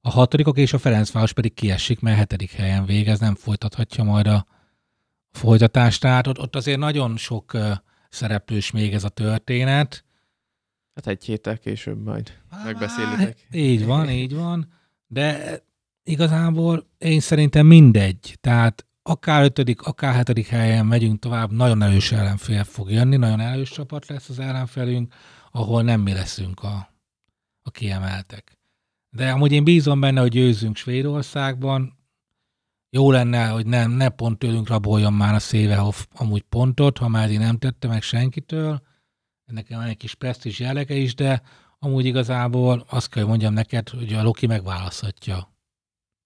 a 0.00 0.10
hatodikok, 0.10 0.58
és 0.58 0.72
a 0.72 0.78
Ferencváros 0.78 1.32
pedig 1.32 1.54
kiesik, 1.54 2.00
mert 2.00 2.16
hetedik 2.16 2.52
helyen 2.52 2.86
végez, 2.86 3.18
nem 3.18 3.34
folytathatja 3.34 4.04
majd 4.04 4.26
a 4.26 4.46
folytatást. 5.30 6.00
Tehát 6.00 6.26
ott, 6.26 6.38
ott 6.38 6.56
azért 6.56 6.78
nagyon 6.78 7.16
sok 7.16 7.54
uh, 7.54 7.70
szereplős 8.08 8.70
még 8.70 8.94
ez 8.94 9.04
a 9.04 9.08
történet. 9.08 10.04
Hát 10.94 11.06
egy 11.06 11.24
héttel 11.24 11.58
később 11.58 12.02
majd 12.02 12.32
megbeszélitek. 12.64 13.46
Így 13.52 13.84
van, 13.84 14.10
így 14.10 14.34
van. 14.34 14.72
De 15.06 15.58
igazából 16.04 16.86
én 16.98 17.20
szerintem 17.20 17.66
mindegy. 17.66 18.36
Tehát 18.40 18.86
akár 19.02 19.42
ötödik, 19.42 19.82
akár 19.82 20.14
hetedik 20.14 20.46
helyen 20.46 20.86
megyünk 20.86 21.18
tovább, 21.18 21.52
nagyon 21.52 21.82
erős 21.82 22.12
ellenfél 22.12 22.64
fog 22.64 22.90
jönni, 22.90 23.16
nagyon 23.16 23.40
erős 23.40 23.70
csapat 23.70 24.06
lesz 24.06 24.28
az 24.28 24.38
ellenfelünk 24.38 25.14
ahol 25.56 25.82
nem 25.82 26.00
mi 26.00 26.12
leszünk 26.12 26.62
a, 26.62 26.94
a 27.62 27.70
kiemeltek. 27.70 28.58
De 29.10 29.30
amúgy 29.30 29.52
én 29.52 29.64
bízom 29.64 30.00
benne, 30.00 30.20
hogy 30.20 30.30
győzünk 30.30 30.76
Svédországban. 30.76 31.98
Jó 32.90 33.10
lenne, 33.10 33.48
hogy 33.48 33.66
nem, 33.66 33.90
ne 33.90 34.08
pont 34.08 34.38
tőlünk 34.38 34.68
raboljon 34.68 35.12
már 35.12 35.34
a 35.34 35.38
Szévehoff 35.38 36.06
amúgy 36.14 36.42
pontot, 36.42 36.98
ha 36.98 37.08
már 37.08 37.30
én 37.30 37.38
nem 37.38 37.58
tette 37.58 37.88
meg 37.88 38.02
senkitől. 38.02 38.82
Ennek 39.46 39.68
van 39.68 39.82
egy 39.82 39.96
kis 39.96 40.14
presztis 40.14 40.58
jellege 40.58 40.94
is, 40.94 41.14
de 41.14 41.42
amúgy 41.78 42.04
igazából 42.04 42.84
azt 42.88 43.08
kell, 43.08 43.22
hogy 43.22 43.30
mondjam 43.30 43.52
neked, 43.52 43.88
hogy 43.88 44.12
a 44.12 44.22
Loki 44.22 44.46
megválaszthatja 44.46 45.53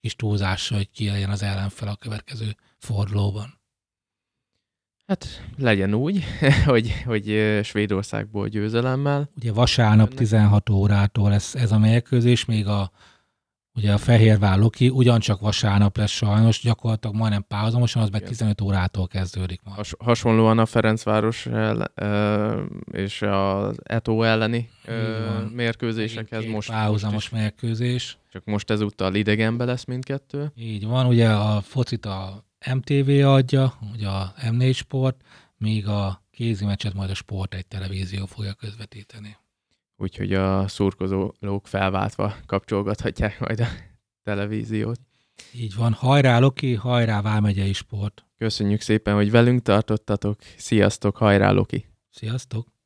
kis 0.01 0.17
túlzással, 0.17 0.77
hogy 0.77 0.91
ki 0.91 1.09
legyen 1.09 1.31
az 1.31 1.43
ellenfel 1.43 1.89
a 1.89 1.97
következő 1.97 2.57
fordulóban. 2.79 3.61
Hát 5.07 5.27
legyen 5.57 5.95
úgy, 5.95 6.25
hogy, 6.65 7.03
hogy 7.05 7.59
Svédországból 7.63 8.49
győzelemmel. 8.49 9.31
Ugye 9.37 9.53
vasárnap 9.53 10.15
16 10.15 10.71
órától 10.71 11.29
lesz 11.29 11.55
ez 11.55 11.73
a 11.73 11.79
mérkőzés, 11.79 12.45
még 12.45 12.67
a 12.67 12.91
Ugye 13.79 13.93
a 13.93 13.99
Fehérvár 13.99 14.59
Loki 14.59 14.89
ugyancsak 14.89 15.41
vasárnap 15.41 15.97
lesz 15.97 16.11
sajnos, 16.11 16.61
gyakorlatilag 16.61 17.17
majdnem 17.17 17.45
párhuzamosan, 17.49 18.03
az 18.03 18.11
meg 18.11 18.23
15 18.23 18.61
órától 18.61 19.07
kezdődik 19.07 19.61
majd. 19.65 19.77
Has, 19.77 19.95
hasonlóan 19.99 20.59
a 20.59 20.67
Ferencváros 20.67 21.47
el, 21.47 21.93
és 22.93 23.23
az 23.23 23.79
Eto 23.83 24.23
elleni 24.23 24.69
mérkőzésekhez 25.53 26.45
most. 26.45 26.71
Párhuzamos 26.71 27.15
most 27.15 27.33
mérkőzés. 27.33 28.19
Csak 28.33 28.45
most 28.45 28.71
ezúttal 28.71 29.15
idegenbe 29.15 29.65
lesz 29.65 29.85
mindkettő. 29.85 30.53
Így 30.57 30.87
van, 30.87 31.07
ugye 31.07 31.31
a 31.31 31.61
focit 31.61 32.07
a 32.07 32.45
MTV 32.75 33.09
adja, 33.27 33.79
ugye 33.93 34.09
a 34.09 34.35
M4 34.51 34.75
Sport, 34.75 35.17
míg 35.57 35.89
a 35.89 36.23
kézi 36.31 36.65
meccset 36.65 36.95
majd 36.95 37.11
a 37.11 37.15
Sport 37.15 37.55
egy 37.55 37.67
televízió 37.67 38.27
fogja 38.27 38.53
közvetíteni. 38.53 39.37
Úgyhogy 40.01 40.35
a 40.35 40.69
szurkozók 40.69 41.67
felváltva 41.67 42.35
kapcsolgathatják 42.47 43.41
majd 43.41 43.61
a 43.61 43.67
televíziót. 44.23 45.01
Így 45.55 45.75
van. 45.75 45.93
Hajrá 45.93 46.39
Loki, 46.39 46.75
hajrá 46.75 47.23
Vámegyei 47.23 47.73
Sport. 47.73 48.25
Köszönjük 48.37 48.81
szépen, 48.81 49.15
hogy 49.15 49.31
velünk 49.31 49.63
tartottatok. 49.63 50.39
Sziasztok, 50.57 51.17
hajrá 51.17 51.51
Loki. 51.51 51.87
Sziasztok. 52.11 52.78